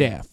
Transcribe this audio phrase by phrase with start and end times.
[0.00, 0.26] death.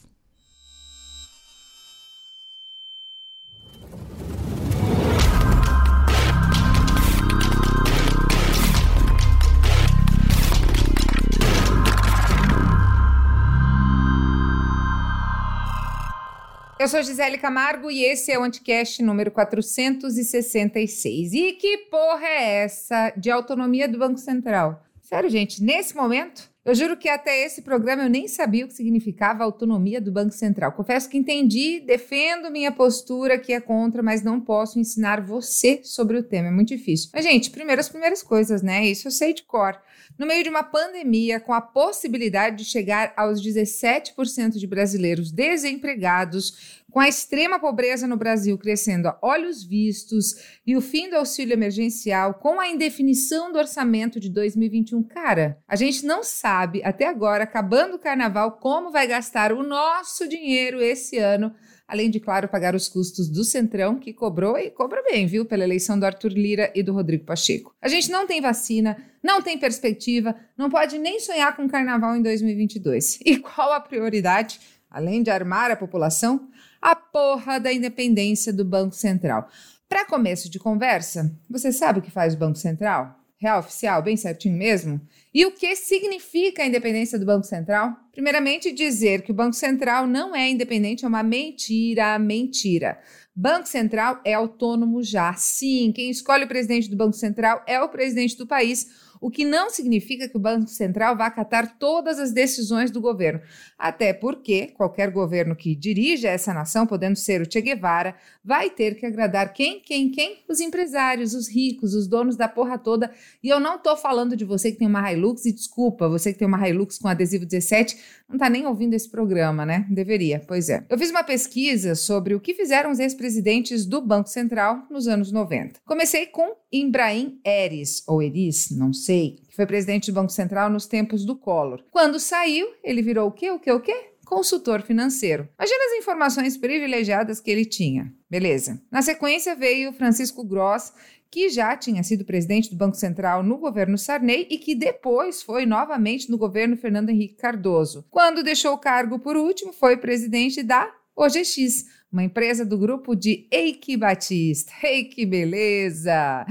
[16.80, 21.34] Eu sou Gisele Camargo e esse é o Anticast número 466.
[21.34, 24.82] E que porra é essa de autonomia do Banco Central?
[25.02, 28.74] Sério, gente, nesse momento, eu juro que até esse programa eu nem sabia o que
[28.74, 30.74] significava autonomia do Banco Central.
[30.74, 36.18] Confesso que entendi, defendo minha postura que é contra, mas não posso ensinar você sobre
[36.18, 37.10] o tema, é muito difícil.
[37.14, 38.86] Mas, gente, primeiro as primeiras coisas, né?
[38.86, 39.80] Isso eu sei de cor.
[40.20, 46.84] No meio de uma pandemia, com a possibilidade de chegar aos 17% de brasileiros desempregados,
[46.98, 50.34] com a extrema pobreza no Brasil crescendo a olhos vistos
[50.66, 55.76] e o fim do auxílio emergencial, com a indefinição do orçamento de 2021, cara, a
[55.76, 61.20] gente não sabe até agora, acabando o carnaval, como vai gastar o nosso dinheiro esse
[61.20, 61.54] ano
[61.88, 65.64] além de, claro, pagar os custos do Centrão, que cobrou e cobra bem, viu, pela
[65.64, 67.74] eleição do Arthur Lira e do Rodrigo Pacheco.
[67.82, 72.22] A gente não tem vacina, não tem perspectiva, não pode nem sonhar com carnaval em
[72.24, 73.20] 2022.
[73.24, 74.60] E qual a prioridade?
[74.90, 76.50] Além de armar a população,
[76.88, 79.50] a porra da independência do Banco Central.
[79.90, 83.14] Para começo de conversa, você sabe o que faz o Banco Central?
[83.38, 85.02] Real oficial, bem certinho mesmo?
[85.34, 87.94] E o que significa a independência do Banco Central?
[88.14, 92.98] Primeiramente, dizer que o Banco Central não é independente é uma mentira, mentira.
[93.36, 95.34] Banco Central é autônomo já.
[95.34, 98.88] Sim, quem escolhe o presidente do Banco Central é o presidente do país
[99.22, 103.42] o que não significa que o Banco Central vá acatar todas as decisões do governo.
[103.78, 108.96] Até porque qualquer governo que dirija essa nação, podendo ser o Che Guevara, vai ter
[108.96, 110.44] que agradar quem, quem, quem?
[110.48, 113.12] Os empresários, os ricos, os donos da porra toda.
[113.44, 116.40] E eu não estou falando de você que tem uma Hilux, e desculpa, você que
[116.40, 119.86] tem uma Hilux com adesivo 17, não está nem ouvindo esse programa, né?
[119.90, 120.86] Deveria, pois é.
[120.90, 125.32] Eu fiz uma pesquisa sobre o que fizeram os ex-presidentes do Banco Central nos anos
[125.32, 125.80] 90.
[125.86, 130.86] Comecei com Ibrahim Eris, ou Eris, não sei, que foi presidente do Banco Central nos
[130.86, 131.84] tempos do Collor.
[131.92, 134.12] Quando saiu, ele virou o quê, o quê, o quê?
[134.26, 135.48] Consultor financeiro.
[135.58, 138.14] Imagina as informações privilegiadas que ele tinha.
[138.30, 138.82] Beleza.
[138.92, 140.92] Na sequência veio Francisco Gross,
[141.32, 145.66] que já tinha sido presidente do Banco Central no governo Sarney e que depois foi
[145.66, 148.06] novamente no governo Fernando Henrique Cardoso.
[148.10, 153.48] Quando deixou o cargo por último, foi presidente da OGX, uma empresa do grupo de
[153.52, 154.72] Eike Batista.
[154.84, 156.46] Ei, que beleza!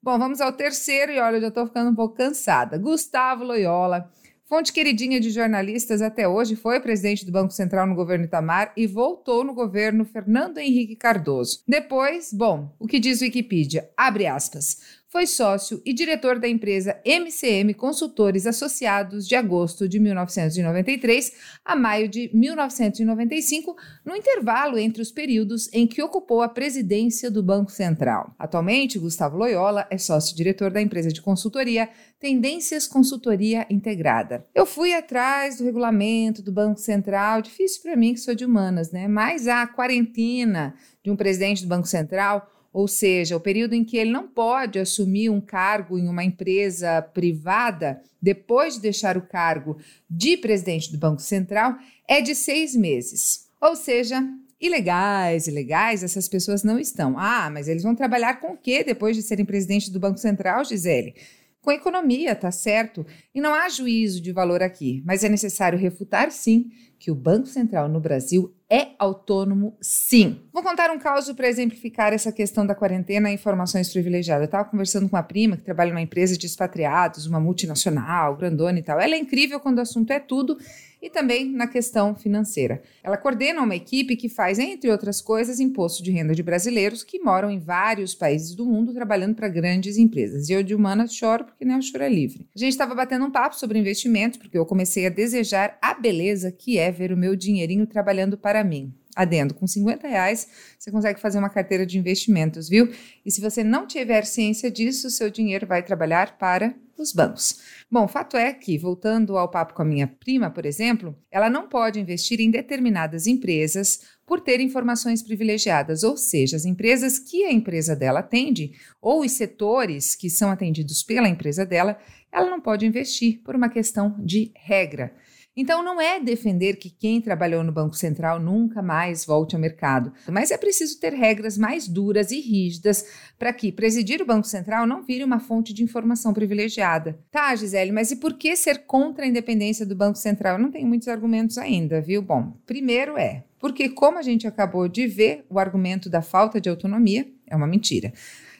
[0.00, 2.78] Bom, vamos ao terceiro e olha, eu já estou ficando um pouco cansada.
[2.78, 4.08] Gustavo Loyola
[4.52, 8.86] Fonte queridinha de jornalistas até hoje, foi presidente do Banco Central no governo Itamar e
[8.86, 11.62] voltou no governo Fernando Henrique Cardoso.
[11.66, 13.88] Depois, bom, o que diz o Wikipedia?
[13.96, 21.34] Abre aspas foi sócio e diretor da empresa MCM Consultores Associados de agosto de 1993
[21.62, 27.42] a maio de 1995, no intervalo entre os períodos em que ocupou a presidência do
[27.42, 28.34] Banco Central.
[28.38, 34.46] Atualmente, Gustavo Loyola é sócio-diretor da empresa de consultoria Tendências Consultoria Integrada.
[34.54, 38.90] Eu fui atrás do regulamento do Banco Central, difícil para mim que sou de humanas,
[38.90, 39.06] né?
[39.08, 40.74] Mas a quarentena
[41.04, 44.78] de um presidente do Banco Central ou seja, o período em que ele não pode
[44.78, 49.76] assumir um cargo em uma empresa privada depois de deixar o cargo
[50.08, 51.76] de presidente do Banco Central,
[52.08, 53.48] é de seis meses.
[53.60, 54.22] Ou seja,
[54.60, 57.18] ilegais, ilegais, essas pessoas não estão.
[57.18, 60.64] Ah, mas eles vão trabalhar com o quê depois de serem presidente do Banco Central,
[60.64, 61.14] Gisele?
[61.60, 63.04] Com economia, tá certo?
[63.34, 66.70] E não há juízo de valor aqui, mas é necessário refutar sim
[67.02, 70.40] que o Banco Central no Brasil é autônomo, sim.
[70.52, 74.42] Vou contar um caso para exemplificar essa questão da quarentena e informações privilegiadas.
[74.42, 78.78] Eu estava conversando com uma prima que trabalha numa empresa de expatriados, uma multinacional, grandona
[78.78, 79.00] e tal.
[79.00, 80.56] Ela é incrível quando o assunto é tudo
[81.02, 82.80] e também na questão financeira.
[83.02, 87.18] Ela coordena uma equipe que faz, entre outras coisas, imposto de renda de brasileiros que
[87.18, 90.48] moram em vários países do mundo trabalhando para grandes empresas.
[90.48, 92.46] E eu de humanas choro porque nem o choro é livre.
[92.54, 96.52] A gente estava batendo um papo sobre investimentos porque eu comecei a desejar a beleza
[96.52, 98.94] que é ver o meu dinheirinho trabalhando para mim.
[99.14, 100.48] Adendo, com 50 reais
[100.78, 102.90] você consegue fazer uma carteira de investimentos, viu?
[103.24, 107.60] E se você não tiver ciência disso, seu dinheiro vai trabalhar para os bancos.
[107.90, 111.68] Bom, fato é que, voltando ao papo com a minha prima, por exemplo, ela não
[111.68, 117.52] pode investir em determinadas empresas por ter informações privilegiadas, ou seja, as empresas que a
[117.52, 121.98] empresa dela atende ou os setores que são atendidos pela empresa dela,
[122.30, 125.14] ela não pode investir por uma questão de regra.
[125.54, 130.12] Então, não é defender que quem trabalhou no Banco Central nunca mais volte ao mercado,
[130.30, 133.04] mas é preciso ter regras mais duras e rígidas
[133.38, 137.18] para que presidir o Banco Central não vire uma fonte de informação privilegiada.
[137.30, 140.58] Tá, Gisele, mas e por que ser contra a independência do Banco Central?
[140.58, 142.22] Não tenho muitos argumentos ainda, viu?
[142.22, 146.68] Bom, primeiro é porque, como a gente acabou de ver, o argumento da falta de
[146.68, 148.12] autonomia é uma mentira.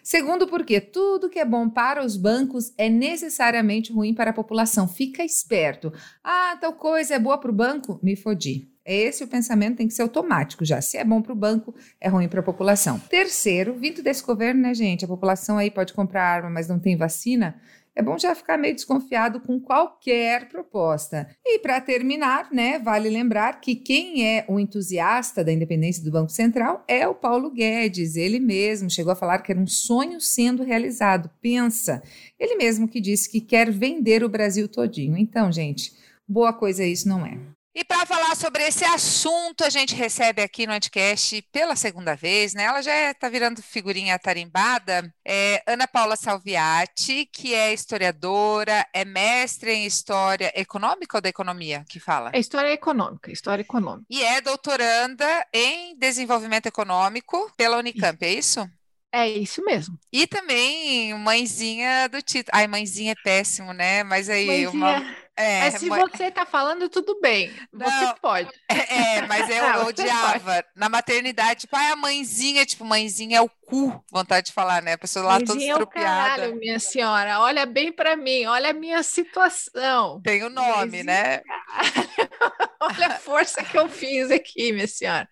[0.03, 4.89] Segundo, porque tudo que é bom para os bancos é necessariamente ruim para a população.
[4.89, 5.93] Fica esperto.
[6.25, 8.01] Ah, tal coisa é boa para o banco?
[8.03, 8.69] Me fodi.
[8.85, 10.81] Esse o pensamento tem que ser automático já.
[10.81, 12.99] Se é bom para o banco, é ruim para a população.
[12.99, 15.05] Terceiro, vindo desse governo, né, gente?
[15.05, 17.55] A população aí pode comprar arma, mas não tem vacina
[17.94, 21.29] é bom já ficar meio desconfiado com qualquer proposta.
[21.44, 26.33] E para terminar, né, vale lembrar que quem é o entusiasta da independência do Banco
[26.33, 28.17] Central é o Paulo Guedes.
[28.17, 31.31] Ele mesmo chegou a falar que era um sonho sendo realizado.
[31.41, 32.03] Pensa,
[32.39, 35.17] ele mesmo que disse que quer vender o Brasil todinho.
[35.17, 35.93] Então, gente,
[36.27, 37.39] boa coisa isso não é.
[37.75, 42.53] E para falar sobre esse assunto, a gente recebe aqui no Anticast pela segunda vez,
[42.53, 42.65] né?
[42.65, 45.11] Ela já está virando figurinha tarimbada.
[45.27, 51.83] É Ana Paula Salviati, que é historiadora, é mestre em História Econômica ou da Economia
[51.89, 52.31] que fala?
[52.35, 54.05] É História Econômica, História Econômica.
[54.11, 58.69] E é doutoranda em Desenvolvimento Econômico pela Unicamp, é isso?
[59.15, 59.99] É isso mesmo.
[60.11, 62.51] E também mãezinha do título.
[62.55, 64.03] Ai, mãezinha é péssimo, né?
[64.03, 64.71] Mas aí mãezinha...
[64.71, 65.17] uma.
[65.37, 66.00] É, mas se mãe...
[66.00, 67.50] você tá falando, tudo bem.
[67.73, 68.50] Não, você pode.
[68.69, 70.64] É, é mas eu ah, odiava.
[70.76, 74.93] Na maternidade, tipo, a mãezinha, tipo, mãezinha é o cu, vontade de falar, né?
[74.93, 76.43] A pessoa lá toda estrupiada.
[76.43, 80.21] Caralho, minha senhora, olha bem para mim, olha a minha situação.
[80.21, 81.43] Tem o nome, mãezinha, né?
[82.79, 85.27] olha a força que eu fiz aqui, minha senhora.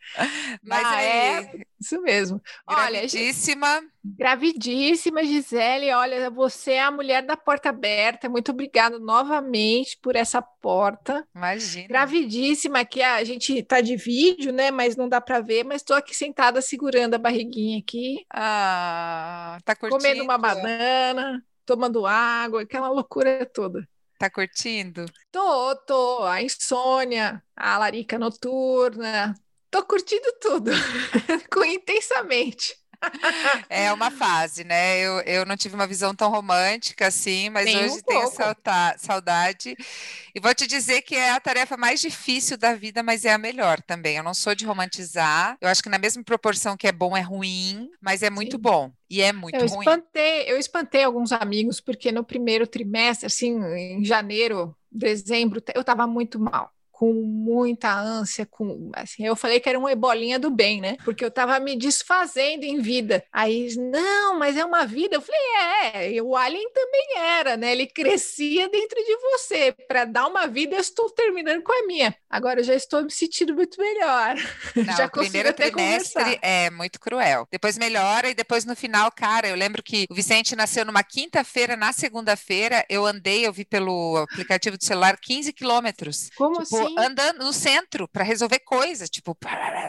[0.62, 1.50] Mas ah, é
[1.80, 2.40] isso mesmo.
[2.68, 3.66] Gravidíssima.
[3.66, 5.92] Olha, gravidíssima, Gisele.
[5.92, 8.28] Olha, você é a mulher da porta aberta.
[8.28, 11.26] Muito obrigada novamente por essa porta.
[11.34, 11.88] Imagina.
[11.88, 14.70] Gravidíssima, que a gente tá de vídeo, né?
[14.70, 15.64] Mas não dá para ver.
[15.64, 18.26] Mas estou aqui sentada segurando a barriguinha aqui.
[18.32, 20.02] Ah, tá curtindo.
[20.02, 23.88] Comendo uma banana, tomando água, aquela loucura toda.
[24.18, 25.06] Tá curtindo?
[25.32, 26.24] Tô, tô.
[26.24, 29.34] A insônia, a larica noturna,
[29.70, 30.72] Tô curtindo tudo,
[31.52, 32.76] com intensamente.
[33.68, 35.00] É uma fase, né?
[35.00, 38.30] Eu, eu não tive uma visão tão romântica assim, mas Nem hoje um tenho
[38.98, 39.76] saudade.
[40.34, 43.38] E vou te dizer que é a tarefa mais difícil da vida, mas é a
[43.38, 44.16] melhor também.
[44.16, 45.56] Eu não sou de romantizar.
[45.60, 48.62] Eu acho que na mesma proporção que é bom é ruim, mas é muito Sim.
[48.62, 48.92] bom.
[49.08, 49.80] E é muito eu ruim.
[49.80, 56.06] Espantei, eu espantei alguns amigos, porque no primeiro trimestre, assim, em janeiro, dezembro, eu estava
[56.06, 56.70] muito mal
[57.00, 60.98] com muita ânsia, com assim, eu falei que era uma ebolinha do bem, né?
[61.02, 63.24] Porque eu estava me desfazendo em vida.
[63.32, 65.16] Aí, não, mas é uma vida.
[65.16, 65.40] Eu falei,
[65.94, 67.72] é, e o Alien também era, né?
[67.72, 69.74] Ele crescia dentro de você.
[69.88, 72.14] Para dar uma vida, eu estou terminando com a minha.
[72.28, 74.34] Agora eu já estou me sentindo muito melhor.
[74.76, 76.38] Não, já o primeiro trimestre conversar.
[76.42, 77.48] é muito cruel.
[77.50, 81.76] Depois melhora e depois no final, cara, eu lembro que o Vicente nasceu numa quinta-feira,
[81.76, 86.28] na segunda-feira eu andei, eu vi pelo aplicativo do celular 15 quilômetros.
[86.36, 86.89] Como tipo, assim?
[86.98, 89.36] Andando no centro para resolver coisas, tipo,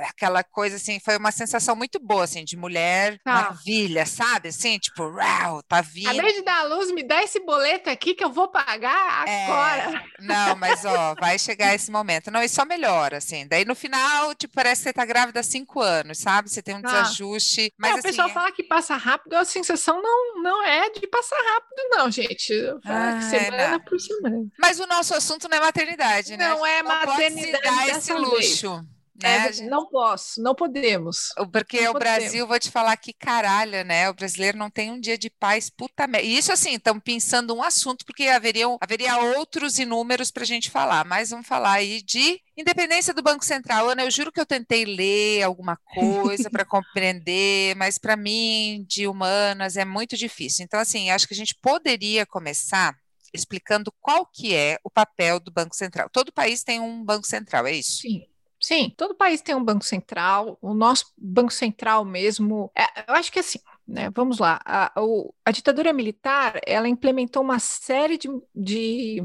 [0.08, 3.34] aquela coisa assim, foi uma sensação muito boa, assim, de mulher tá.
[3.34, 4.50] maravilha, sabe?
[4.50, 6.10] Assim, tipo, uau, tá vindo.
[6.10, 9.46] Acabei de dar a luz, me dá esse boleto aqui que eu vou pagar é,
[9.46, 10.06] agora.
[10.20, 12.32] É, não, mas ó, vai chegar esse momento.
[12.32, 13.48] Não, e só melhora, assim.
[13.48, 16.50] Daí no final, tipo, parece que você tá grávida há cinco anos, sabe?
[16.50, 16.90] Você tem um tá.
[16.90, 17.74] desajuste.
[17.78, 21.08] Mas, não, assim, o pessoal fala que passa rápido, a sensação não, não é de
[21.08, 22.54] passar rápido, não, gente.
[22.86, 24.46] Ah, semana é, por semana.
[24.60, 26.50] Mas o nosso assunto não é maternidade, né?
[26.50, 27.52] Não é maternidade.
[27.52, 28.76] Não pode dar esse luxo.
[28.78, 28.92] Né?
[29.24, 31.30] É, não posso, não podemos.
[31.52, 32.20] Porque não o podemos.
[32.20, 34.10] Brasil, vou te falar que caralho, né?
[34.10, 36.28] O brasileiro não tem um dia de paz, puta merda.
[36.28, 40.72] E isso assim, estamos pensando um assunto, porque haveriam, haveria outros inúmeros para a gente
[40.72, 43.90] falar, mas vamos falar aí de independência do Banco Central.
[43.90, 49.08] Ana, eu juro que eu tentei ler alguma coisa para compreender, mas para mim, de
[49.08, 50.66] humanas, é muito difícil.
[50.66, 52.96] Então, assim, acho que a gente poderia começar
[53.34, 56.10] explicando qual que é o papel do Banco Central.
[56.10, 58.02] Todo país tem um Banco Central, é isso?
[58.02, 58.26] Sim.
[58.64, 60.56] Sim, todo país tem um banco central.
[60.62, 63.58] O nosso banco central mesmo, é, eu acho que assim,
[63.88, 64.12] né?
[64.12, 64.62] Vamos lá.
[64.64, 69.24] A, o, a ditadura militar ela implementou uma série de, de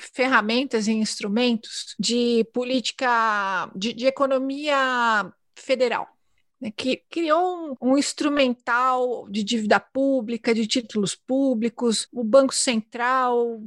[0.00, 6.08] ferramentas e instrumentos de política de, de economia federal
[6.62, 13.60] né, que criou um, um, instrumental de dívida pública, de títulos públicos, o Banco Central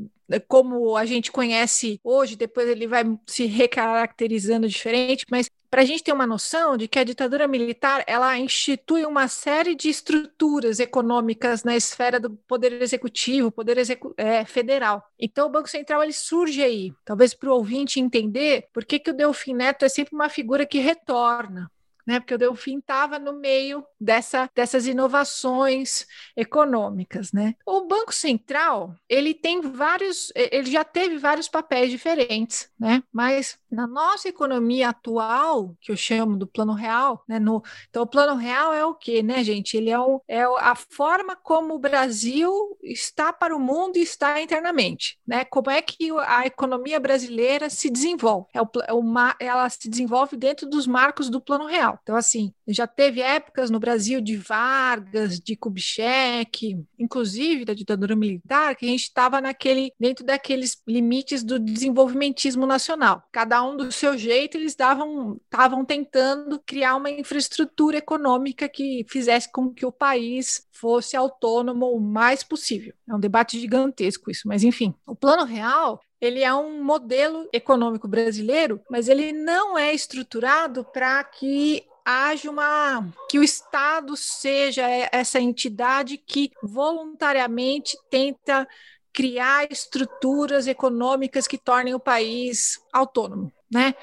[0.47, 6.03] como a gente conhece hoje, depois ele vai se recaracterizando diferente, mas para a gente
[6.03, 11.63] ter uma noção de que a ditadura militar ela institui uma série de estruturas econômicas
[11.63, 15.03] na esfera do poder executivo, poder execu é, federal.
[15.19, 19.11] Então o Banco Central ele surge aí, talvez para o ouvinte entender por que, que
[19.11, 21.69] o Delfim Neto é sempre uma figura que retorna
[22.05, 22.19] né?
[22.19, 27.55] Porque o Delfim estava no meio dessa, dessas inovações econômicas, né?
[27.65, 33.03] O Banco Central, ele tem vários, ele já teve vários papéis diferentes, né?
[33.11, 37.39] Mas na nossa economia atual, que eu chamo do plano real, né?
[37.39, 39.75] No, então, o plano real é o quê, né, gente?
[39.75, 42.51] Ele é, o, é a forma como o Brasil
[42.83, 45.43] está para o mundo e está internamente, né?
[45.45, 48.47] Como é que a economia brasileira se desenvolve?
[48.53, 49.03] É o, é o,
[49.39, 51.94] ela se desenvolve dentro dos marcos do plano real.
[52.01, 58.75] Então, assim, já teve épocas no Brasil de Vargas, de Kubitschek, inclusive da ditadura militar,
[58.75, 63.23] que a gente estava naquele dentro daqueles limites do desenvolvimentismo nacional.
[63.31, 69.51] Cada um do seu jeito, eles davam estavam tentando criar uma infraestrutura econômica que fizesse
[69.51, 72.93] com que o país fosse autônomo o mais possível.
[73.07, 78.07] É um debate gigantesco isso, mas enfim, o plano real ele é um modelo econômico
[78.07, 85.39] brasileiro, mas ele não é estruturado para que haja uma que o Estado seja essa
[85.39, 88.67] entidade que voluntariamente tenta
[89.11, 93.95] criar estruturas econômicas que tornem o país autônomo né?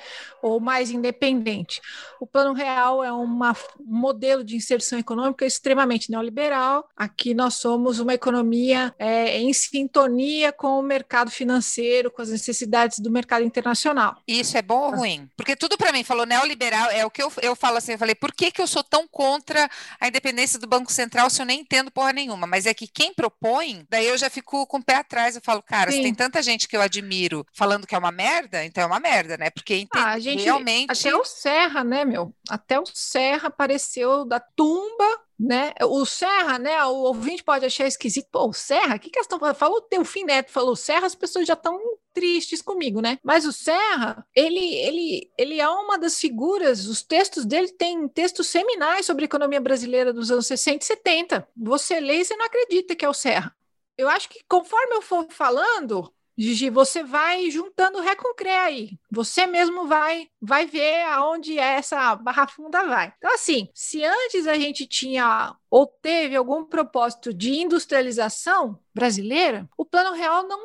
[0.42, 1.80] Ou mais independente.
[2.20, 6.88] O Plano Real é uma, um modelo de inserção econômica extremamente neoliberal.
[6.96, 12.98] Aqui nós somos uma economia é, em sintonia com o mercado financeiro, com as necessidades
[12.98, 14.16] do mercado internacional.
[14.26, 15.28] Isso é bom ou ruim?
[15.36, 18.14] Porque tudo para mim falou neoliberal, é o que eu, eu falo assim, eu falei,
[18.14, 19.68] por que, que eu sou tão contra
[20.00, 22.46] a independência do Banco Central se eu nem entendo porra nenhuma?
[22.46, 25.62] Mas é que quem propõe, daí eu já fico com o pé atrás, eu falo,
[25.62, 28.86] cara, se tem tanta gente que eu admiro falando que é uma merda, então é
[28.86, 29.50] uma merda, né?
[29.54, 30.90] Porque ah, a gente, realmente.
[30.90, 32.34] Até o Serra, né, meu?
[32.48, 35.74] Até o Serra apareceu da tumba né?
[35.82, 36.84] O Serra, né?
[36.84, 38.28] O ouvinte pode achar esquisito.
[38.30, 39.56] Pô, o Serra, o que, que elas estão falando?
[39.56, 41.80] Falou o Teufim Neto, falou Serra, as pessoas já estão
[42.14, 43.18] tristes comigo, né?
[43.24, 48.46] Mas o Serra, ele, ele, ele é uma das figuras, os textos dele têm textos
[48.46, 51.48] seminais sobre a economia brasileira dos anos 60 e 70.
[51.56, 53.54] Você lê e você não acredita que é o Serra.
[53.98, 58.98] Eu acho que conforme eu for falando, Gigi, você vai juntando ré com aí.
[59.10, 63.12] Você mesmo vai vai ver aonde essa barra funda vai.
[63.18, 69.84] Então, assim, se antes a gente tinha ou teve algum propósito de industrialização brasileira, o
[69.84, 70.58] plano real não.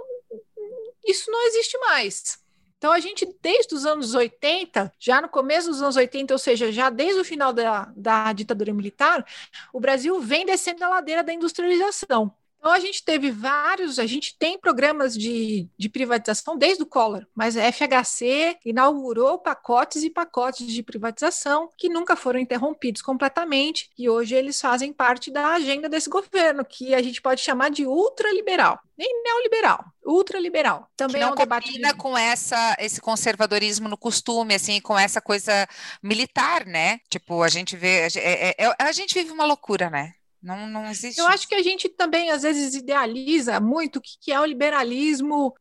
[1.06, 2.40] Isso não existe mais.
[2.78, 6.72] Então, a gente, desde os anos 80, já no começo dos anos 80, ou seja,
[6.72, 9.26] já desde o final da, da ditadura militar,
[9.74, 12.32] o Brasil vem descendo a ladeira da industrialização.
[12.68, 17.26] Então, a gente teve vários, a gente tem programas de, de privatização desde o Collor,
[17.34, 24.10] mas a FHC inaugurou pacotes e pacotes de privatização que nunca foram interrompidos completamente e
[24.10, 28.78] hoje eles fazem parte da agenda desse governo, que a gente pode chamar de ultraliberal.
[28.98, 30.90] Nem neoliberal, ultraliberal.
[30.98, 31.94] Também que não é um debate de...
[31.94, 35.66] com essa esse conservadorismo no costume, assim, com essa coisa
[36.04, 37.00] militar, né?
[37.10, 40.17] Tipo, a gente vê, é, é, é, a gente vive uma loucura, né?
[40.42, 41.20] Não, não existe.
[41.20, 45.56] Eu acho que a gente também, às vezes, idealiza muito o que é o liberalismo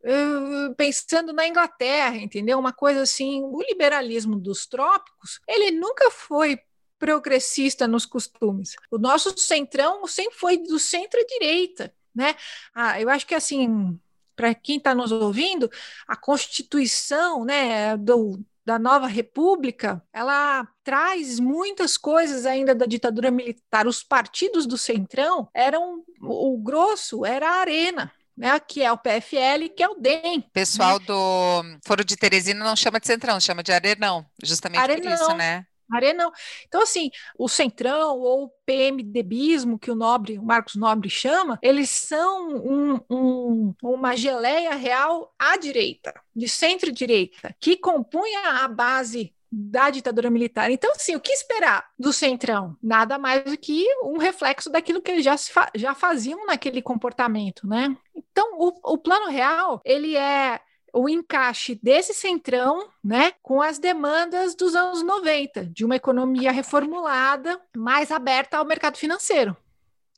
[0.76, 2.58] pensando na Inglaterra, entendeu?
[2.58, 6.58] Uma coisa assim, o liberalismo dos trópicos, ele nunca foi
[6.98, 8.74] progressista nos costumes.
[8.90, 12.34] O nosso centrão sempre foi do centro-direita, né?
[12.74, 13.98] Ah, eu acho que assim,
[14.34, 15.70] para quem está nos ouvindo,
[16.06, 23.86] a Constituição, né, do, da nova república, ela traz muitas coisas ainda da ditadura militar.
[23.86, 29.68] Os partidos do Centrão eram o grosso era a Arena, né, que é o PFL,
[29.74, 30.40] que é o DEM.
[30.52, 31.06] Pessoal né?
[31.06, 35.16] do Foro de Teresina não chama de Centrão, chama de Arenão, justamente Arenão.
[35.16, 35.64] por isso, né?
[35.92, 36.32] Arenão.
[36.66, 41.90] Então, assim, o Centrão ou o PMDBismo, que o Nobre, o Marcos Nobre chama, eles
[41.90, 49.90] são um, um, uma geleia real à direita, de centro-direita, que compunha a base da
[49.90, 50.70] ditadura militar.
[50.70, 52.76] Então, assim, o que esperar do Centrão?
[52.82, 57.66] Nada mais do que um reflexo daquilo que eles já, fa já faziam naquele comportamento,
[57.66, 57.96] né?
[58.14, 60.60] Então, o, o plano real, ele é
[60.96, 67.60] o encaixe desse centrão, né, com as demandas dos anos 90, de uma economia reformulada,
[67.76, 69.54] mais aberta ao mercado financeiro.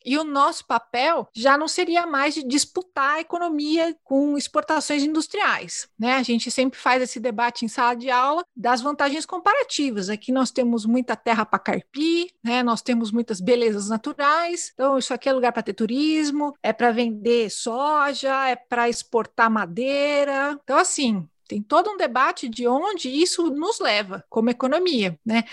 [0.09, 5.87] E o nosso papel já não seria mais de disputar a economia com exportações industriais.
[5.99, 6.15] Né?
[6.15, 10.09] A gente sempre faz esse debate em sala de aula das vantagens comparativas.
[10.09, 12.63] Aqui nós temos muita terra para carpir, né?
[12.63, 16.91] nós temos muitas belezas naturais, então isso aqui é lugar para ter turismo, é para
[16.91, 20.59] vender soja, é para exportar madeira.
[20.65, 25.45] Então, assim, tem todo um debate de onde isso nos leva como economia, né?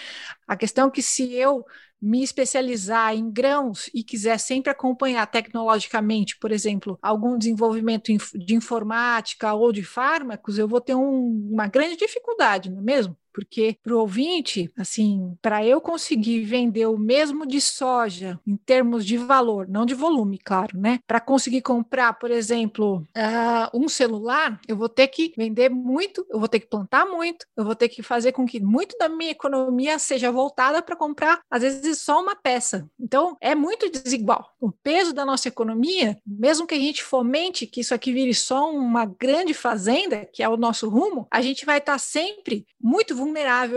[0.47, 1.65] A questão é que se eu
[2.01, 9.53] me especializar em grãos e quiser sempre acompanhar tecnologicamente, por exemplo, algum desenvolvimento de informática
[9.53, 13.17] ou de fármacos, eu vou ter um, uma grande dificuldade, não é mesmo?
[13.35, 19.05] Porque para o ouvinte, assim, para eu conseguir vender o mesmo de soja em termos
[19.05, 20.99] de valor, não de volume, claro, né?
[21.05, 26.39] Para conseguir comprar, por exemplo, uh, um celular, eu vou ter que vender muito, eu
[26.39, 29.31] vou ter que plantar muito, eu vou ter que fazer com que muito da minha
[29.31, 32.89] economia seja voltada para comprar, às vezes, só uma peça.
[32.97, 34.55] Então, é muito desigual.
[34.61, 38.71] O peso da nossa economia, mesmo que a gente fomente que isso aqui vire só
[38.71, 43.13] uma grande fazenda, que é o nosso rumo, a gente vai estar tá sempre muito
[43.13, 43.24] vulnerável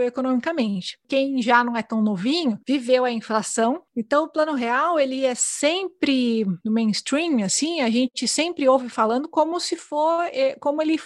[0.01, 0.97] economicamente.
[1.07, 5.35] Quem já não é tão novinho viveu a inflação, então o plano real ele é
[5.35, 10.99] sempre no mainstream, assim, a gente sempre ouve falando como se for, eh, como ele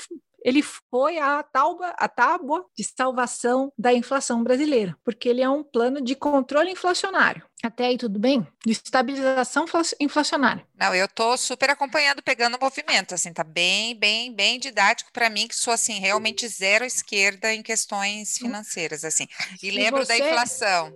[0.44, 5.64] ele foi a tábua, a tábua de salvação da inflação brasileira, porque ele é um
[5.64, 7.44] plano de controle inflacionário.
[7.64, 8.46] Até aí tudo bem?
[8.66, 9.66] De estabilização
[9.98, 10.68] inflacionária.
[10.78, 15.30] Não, eu tô super acompanhando, pegando o movimento, assim, tá bem, bem, bem didático para
[15.30, 18.48] mim, que sou, assim, realmente zero esquerda em questões hum.
[18.48, 19.28] financeiras, assim.
[19.62, 20.20] E, lembro você...
[20.20, 20.94] da inflação.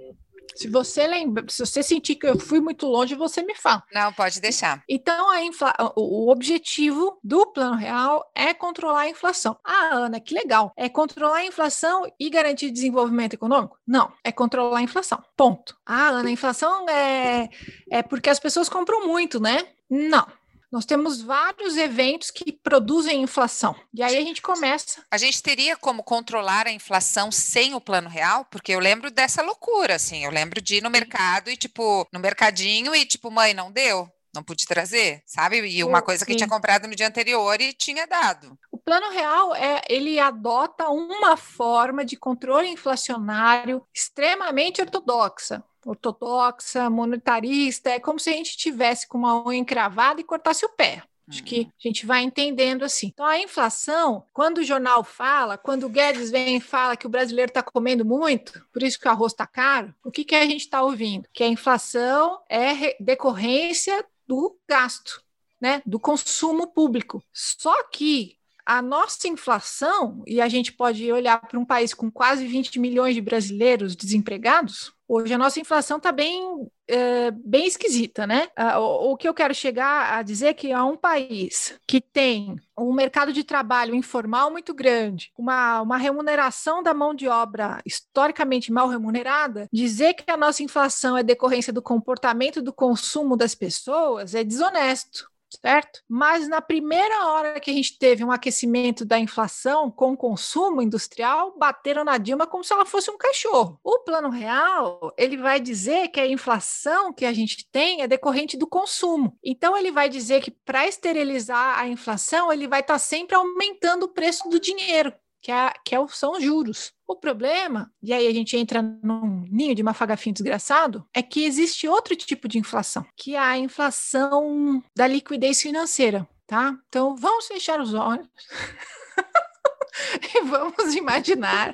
[0.55, 3.83] Se você lembra, se você sentir que eu fui muito longe, você me fala.
[3.93, 4.83] Não, pode deixar.
[4.89, 5.73] Então, a infla...
[5.95, 9.57] o objetivo do plano real é controlar a inflação.
[9.63, 10.71] Ah, Ana, que legal.
[10.75, 13.77] É controlar a inflação e garantir desenvolvimento econômico?
[13.85, 15.23] Não, é controlar a inflação.
[15.35, 15.77] Ponto.
[15.85, 17.49] Ah, Ana, a inflação é,
[17.89, 19.67] é porque as pessoas compram muito, né?
[19.89, 20.27] Não.
[20.71, 23.73] Nós temos vários eventos que produzem inflação.
[23.93, 25.01] E aí a gente começa.
[25.09, 28.45] A gente teria como controlar a inflação sem o plano real?
[28.45, 30.25] Porque eu lembro dessa loucura, assim.
[30.25, 34.09] Eu lembro de ir no mercado e, tipo, no mercadinho e, tipo, mãe, não deu?
[34.35, 35.61] Não pude trazer, sabe?
[35.61, 38.57] E uma coisa que tinha comprado no dia anterior e tinha dado.
[38.71, 47.89] O plano real é ele adota uma forma de controle inflacionário extremamente ortodoxa ortodoxa, monetarista,
[47.89, 51.03] é como se a gente tivesse com uma unha encravada e cortasse o pé.
[51.29, 51.71] Acho que uhum.
[51.83, 53.07] a gente vai entendendo assim.
[53.07, 57.09] Então, a inflação, quando o jornal fala, quando o Guedes vem e fala que o
[57.09, 60.45] brasileiro está comendo muito, por isso que o arroz está caro, o que, que a
[60.45, 61.27] gente está ouvindo?
[61.33, 65.21] Que a inflação é decorrência do gasto,
[65.59, 65.81] né?
[65.85, 67.21] do consumo público.
[67.33, 72.45] Só que a nossa inflação, e a gente pode olhar para um país com quase
[72.47, 78.47] 20 milhões de brasileiros desempregados, hoje a nossa inflação está bem, é, bem esquisita, né?
[78.77, 82.55] O, o, que eu quero chegar a dizer é que há um país que tem
[82.77, 88.71] um mercado de trabalho informal muito grande, uma, uma remuneração da mão de obra historicamente
[88.71, 94.35] mal remunerada, dizer que a nossa inflação é decorrência do comportamento do consumo das pessoas
[94.35, 95.29] é desonesto
[95.61, 96.01] certo?
[96.07, 100.81] Mas na primeira hora que a gente teve um aquecimento da inflação com o consumo
[100.81, 103.79] industrial, bateram na Dilma como se ela fosse um cachorro.
[103.83, 108.57] O plano real, ele vai dizer que a inflação que a gente tem é decorrente
[108.57, 109.37] do consumo.
[109.43, 114.03] Então ele vai dizer que para esterilizar a inflação, ele vai estar tá sempre aumentando
[114.03, 115.13] o preço do dinheiro
[115.47, 116.91] que, é, que é, são os juros.
[117.07, 121.87] O problema, e aí a gente entra num ninho de mafagafinho desgraçado, é que existe
[121.87, 126.77] outro tipo de inflação, que é a inflação da liquidez financeira, tá?
[126.89, 128.27] Então vamos fechar os olhos
[130.35, 131.73] e vamos imaginar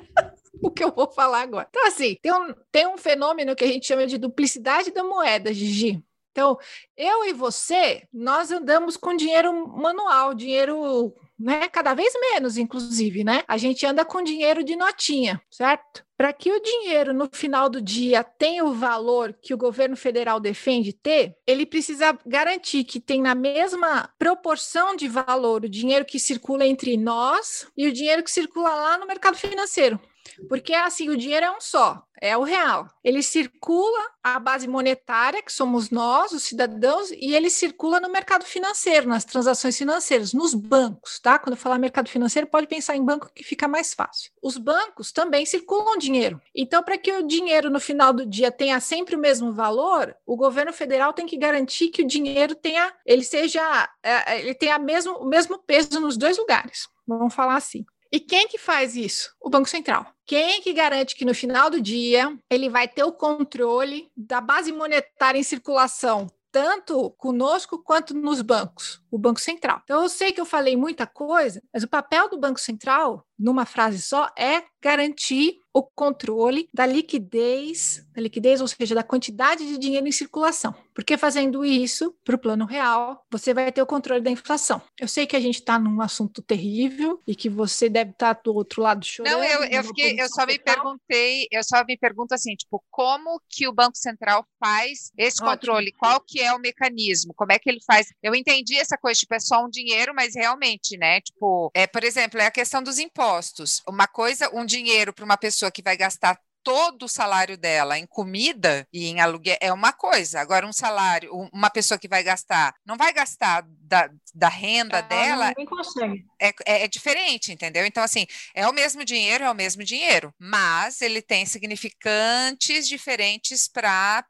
[0.62, 1.66] o que eu vou falar agora.
[1.68, 5.52] Então, assim, tem um, tem um fenômeno que a gente chama de duplicidade da moeda,
[5.52, 6.00] Gigi.
[6.34, 6.58] Então,
[6.96, 11.68] eu e você, nós andamos com dinheiro manual, dinheiro né?
[11.68, 13.44] Cada vez menos, inclusive, né?
[13.46, 16.04] A gente anda com dinheiro de notinha, certo?
[16.16, 20.40] Para que o dinheiro no final do dia tenha o valor que o governo federal
[20.40, 26.18] defende ter, ele precisa garantir que tem na mesma proporção de valor o dinheiro que
[26.18, 30.00] circula entre nós e o dinheiro que circula lá no mercado financeiro.
[30.48, 32.88] Porque assim, o dinheiro é um só, é o real.
[33.02, 38.44] Ele circula a base monetária, que somos nós, os cidadãos, e ele circula no mercado
[38.44, 41.38] financeiro, nas transações financeiras, nos bancos, tá?
[41.38, 44.30] Quando eu falar mercado financeiro, pode pensar em banco que fica mais fácil.
[44.42, 46.40] Os bancos também circulam dinheiro.
[46.54, 50.36] Então, para que o dinheiro no final do dia tenha sempre o mesmo valor, o
[50.36, 55.18] governo federal tem que garantir que o dinheiro tenha, ele seja, é, ele tenha mesmo,
[55.18, 56.88] o mesmo peso nos dois lugares.
[57.06, 57.84] Vamos falar assim.
[58.14, 59.34] E quem que faz isso?
[59.40, 60.06] O Banco Central.
[60.24, 64.70] Quem que garante que no final do dia ele vai ter o controle da base
[64.70, 69.80] monetária em circulação tanto conosco quanto nos bancos, o Banco Central.
[69.84, 73.64] Então, eu sei que eu falei muita coisa, mas o papel do Banco Central, numa
[73.64, 79.76] frase só, é garantir o controle da liquidez, da liquidez, ou seja, da quantidade de
[79.76, 80.72] dinheiro em circulação.
[80.94, 84.80] Porque fazendo isso, para o plano real, você vai ter o controle da inflação.
[85.00, 88.42] Eu sei que a gente está num assunto terrível e que você deve estar tá
[88.44, 89.32] do outro lado chorando.
[89.32, 93.40] Não, eu, eu, fiquei, eu só me perguntei, eu só me pergunto assim, tipo, como
[93.48, 95.50] que o Banco Central faz esse Ótimo.
[95.50, 95.92] controle?
[95.92, 97.34] Qual que é o mecanismo?
[97.34, 98.12] Como é que ele faz?
[98.22, 101.20] Eu entendi essa coisa, tipo, é só um dinheiro, mas realmente, né?
[101.20, 103.82] Tipo, é, por exemplo, é a questão dos impostos.
[103.86, 108.06] Uma coisa, um dinheiro para uma pessoa que vai gastar todo o salário dela em
[108.06, 110.40] comida e em aluguel é uma coisa.
[110.40, 115.52] Agora, um salário, uma pessoa que vai gastar, não vai gastar da, da renda dela.
[115.54, 116.24] Nem consegue.
[116.44, 117.86] É, é, é, diferente, entendeu?
[117.86, 123.66] Então, assim, é o mesmo dinheiro, é o mesmo dinheiro, mas ele tem significantes diferentes
[123.66, 124.22] para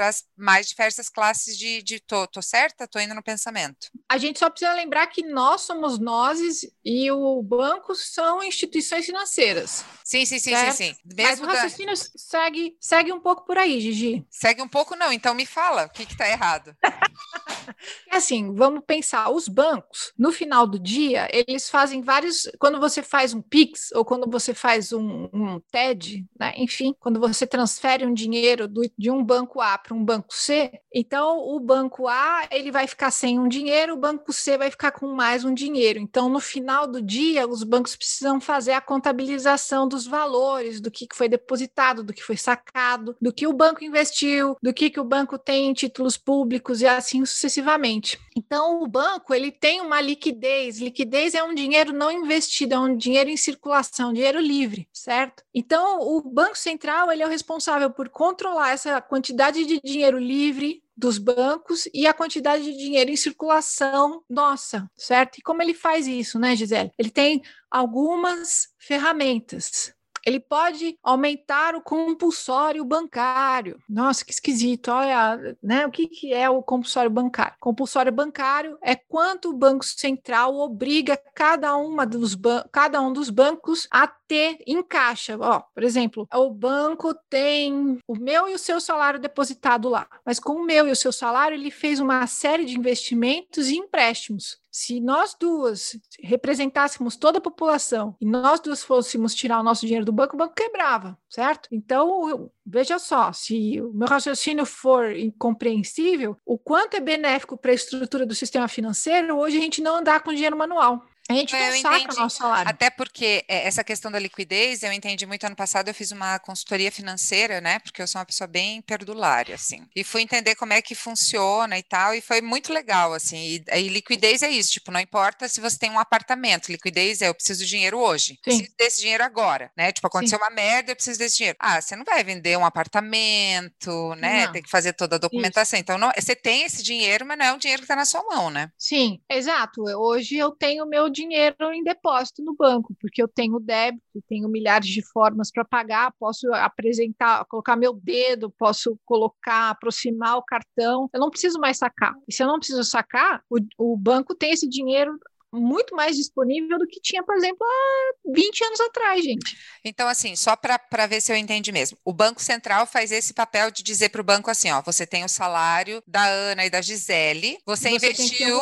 [0.00, 1.80] as mais diversas classes de.
[1.82, 2.88] de tô, tô certa?
[2.88, 3.86] Tô indo no pensamento.
[4.08, 6.40] A gente só precisa lembrar que nós somos nós
[6.84, 9.84] e o banco são instituições financeiras.
[10.04, 10.76] Sim, sim, sim, certo?
[10.76, 11.00] sim, sim.
[11.14, 14.26] Mesmo mas o raciocínio segue, segue um pouco por aí, Gigi.
[14.28, 15.12] Segue um pouco, não.
[15.12, 16.76] Então me fala, o que está errado?
[18.10, 22.48] é assim, vamos pensar, os bancos, no final do dia, eles fazem vários.
[22.58, 26.52] Quando você faz um Pix ou quando você faz um, um TED, né?
[26.56, 30.72] enfim, quando você transfere um dinheiro do, de um banco A para um banco C,
[30.94, 34.92] então o banco A ele vai ficar sem um dinheiro, o banco C vai ficar
[34.92, 35.98] com mais um dinheiro.
[35.98, 41.06] Então, no final do dia, os bancos precisam fazer a contabilização dos valores, do que
[41.12, 45.04] foi depositado, do que foi sacado, do que o banco investiu, do que, que o
[45.04, 48.18] banco tem em títulos públicos e assim sucessivamente.
[48.36, 50.78] Então, o banco ele tem uma liquidez.
[50.78, 55.42] Liquidez é um dinheiro não investido, é um dinheiro em circulação, dinheiro livre, certo?
[55.54, 60.82] Então, o Banco Central ele é o responsável por controlar essa quantidade de dinheiro livre
[60.96, 65.38] dos bancos e a quantidade de dinheiro em circulação nossa, certo?
[65.38, 66.92] E como ele faz isso, né, Gisele?
[66.98, 73.78] Ele tem algumas ferramentas ele pode aumentar o compulsório bancário.
[73.88, 74.88] Nossa, que esquisito.
[74.88, 75.86] Olha, né?
[75.86, 77.54] O que, que é o compulsório bancário?
[77.60, 82.36] Compulsório bancário é quanto o Banco Central obriga cada, uma dos
[82.70, 85.36] cada um dos bancos a ter em caixa.
[85.38, 90.40] Ó, por exemplo, o banco tem o meu e o seu salário depositado lá, mas
[90.40, 94.56] com o meu e o seu salário, ele fez uma série de investimentos e empréstimos.
[94.70, 100.06] Se nós duas representássemos toda a população e nós duas fôssemos tirar o nosso dinheiro
[100.06, 101.68] do banco, o banco quebrava, certo?
[101.70, 107.74] Então, veja só, se o meu raciocínio for incompreensível, o quanto é benéfico para a
[107.74, 111.04] estrutura do sistema financeiro hoje a gente não andar com dinheiro manual.
[111.28, 112.18] A gente não eu saca entendi.
[112.18, 112.68] nosso salário.
[112.68, 116.38] Até porque é, essa questão da liquidez, eu entendi muito ano passado, eu fiz uma
[116.38, 117.78] consultoria financeira, né?
[117.78, 119.86] Porque eu sou uma pessoa bem perdulária, assim.
[119.94, 123.36] E fui entender como é que funciona e tal, e foi muito legal, assim.
[123.36, 127.28] E, e liquidez é isso, tipo, não importa se você tem um apartamento, liquidez é
[127.28, 128.38] eu preciso de dinheiro hoje, Sim.
[128.42, 129.92] preciso desse dinheiro agora, né?
[129.92, 130.44] Tipo, aconteceu Sim.
[130.44, 131.56] uma merda, eu preciso desse dinheiro.
[131.60, 134.46] Ah, você não vai vender um apartamento, né?
[134.46, 134.52] Não.
[134.52, 135.76] Tem que fazer toda a documentação.
[135.76, 135.82] Isso.
[135.82, 138.22] Então, não, você tem esse dinheiro, mas não é um dinheiro que está na sua
[138.24, 138.70] mão, né?
[138.76, 139.82] Sim, exato.
[139.82, 144.88] Hoje eu tenho meu dinheiro em depósito no banco, porque eu tenho débito, tenho milhares
[144.88, 151.20] de formas para pagar, posso apresentar, colocar meu dedo, posso colocar, aproximar o cartão, eu
[151.20, 152.14] não preciso mais sacar.
[152.26, 155.18] E se eu não preciso sacar, o, o banco tem esse dinheiro
[155.52, 159.56] muito mais disponível do que tinha, por exemplo, há 20 anos atrás, gente.
[159.84, 161.98] Então, assim, só para ver se eu entendi mesmo.
[162.04, 165.24] O Banco Central faz esse papel de dizer para o banco assim: ó, você tem
[165.24, 168.60] o salário da Ana e da Gisele, você, você investiu,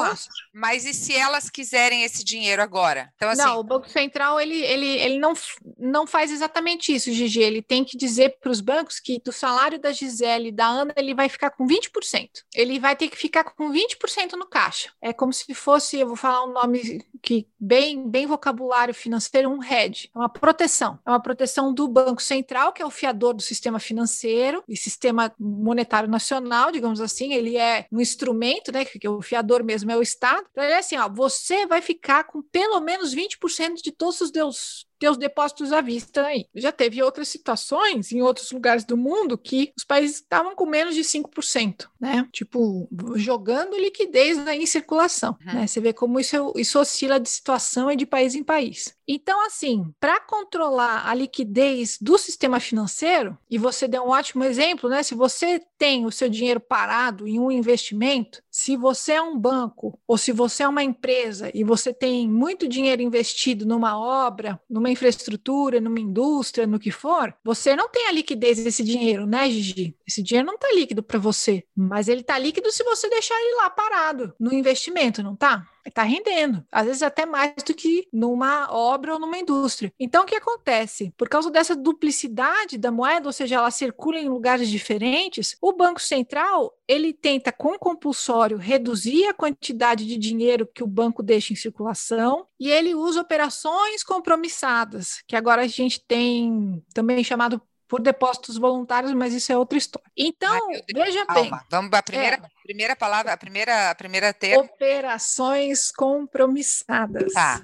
[0.52, 3.12] mas e se elas quiserem esse dinheiro agora?
[3.16, 5.32] Então, assim, não, o Banco Central ele, ele, ele não,
[5.78, 7.40] não faz exatamente isso, Gigi.
[7.40, 10.92] Ele tem que dizer para os bancos que do salário da Gisele e da Ana
[10.96, 12.28] ele vai ficar com 20%.
[12.54, 14.90] Ele vai ter que ficar com 20% no caixa.
[15.00, 19.62] É como se fosse, eu vou falar um nome que bem, bem vocabulário financeiro, um
[19.62, 20.98] hedge, é uma proteção.
[21.06, 25.32] É uma proteção do Banco Central, que é o fiador do sistema financeiro e sistema
[25.38, 30.02] monetário nacional, digamos assim, ele é um instrumento, né, que o fiador mesmo é o
[30.02, 30.39] Estado.
[30.50, 34.30] Então, ele é assim, ó, você vai ficar com pelo menos 20% de todos os
[34.30, 36.46] seus ter os depósitos à vista aí.
[36.54, 40.94] Já teve outras situações em outros lugares do mundo que os países estavam com menos
[40.94, 42.28] de 5%, né?
[42.30, 45.54] Tipo, jogando liquidez aí em circulação, uhum.
[45.54, 45.66] né?
[45.66, 48.94] Você vê como isso, isso oscila de situação e de país em país.
[49.08, 54.88] Então, assim, para controlar a liquidez do sistema financeiro, e você deu um ótimo exemplo,
[54.90, 55.02] né?
[55.02, 59.98] Se você tem o seu dinheiro parado em um investimento, se você é um banco
[60.06, 64.90] ou se você é uma empresa e você tem muito dinheiro investido numa obra, numa
[64.90, 69.96] infraestrutura, numa indústria, no que for, você não tem a liquidez desse dinheiro, né, Gigi?
[70.06, 73.56] Esse dinheiro não está líquido para você, mas ele está líquido se você deixar ele
[73.56, 75.66] lá parado no investimento, não tá?
[75.86, 79.92] Está rendendo, às vezes até mais do que numa obra ou numa indústria.
[79.98, 81.12] Então, o que acontece?
[81.16, 86.00] Por causa dessa duplicidade da moeda, ou seja, ela circula em lugares diferentes, o Banco
[86.00, 91.56] Central ele tenta, com compulsório, reduzir a quantidade de dinheiro que o banco deixa em
[91.56, 98.56] circulação e ele usa operações compromissadas, que agora a gente tem também chamado por depósitos
[98.56, 100.08] voluntários, mas isso é outra história.
[100.16, 101.42] Então, Ai, veja Calma.
[101.42, 101.60] bem.
[101.68, 104.62] Vamos a primeira, é, primeira palavra, a primeira, a primeira termo.
[104.62, 107.32] Operações compromissadas.
[107.32, 107.60] Tá.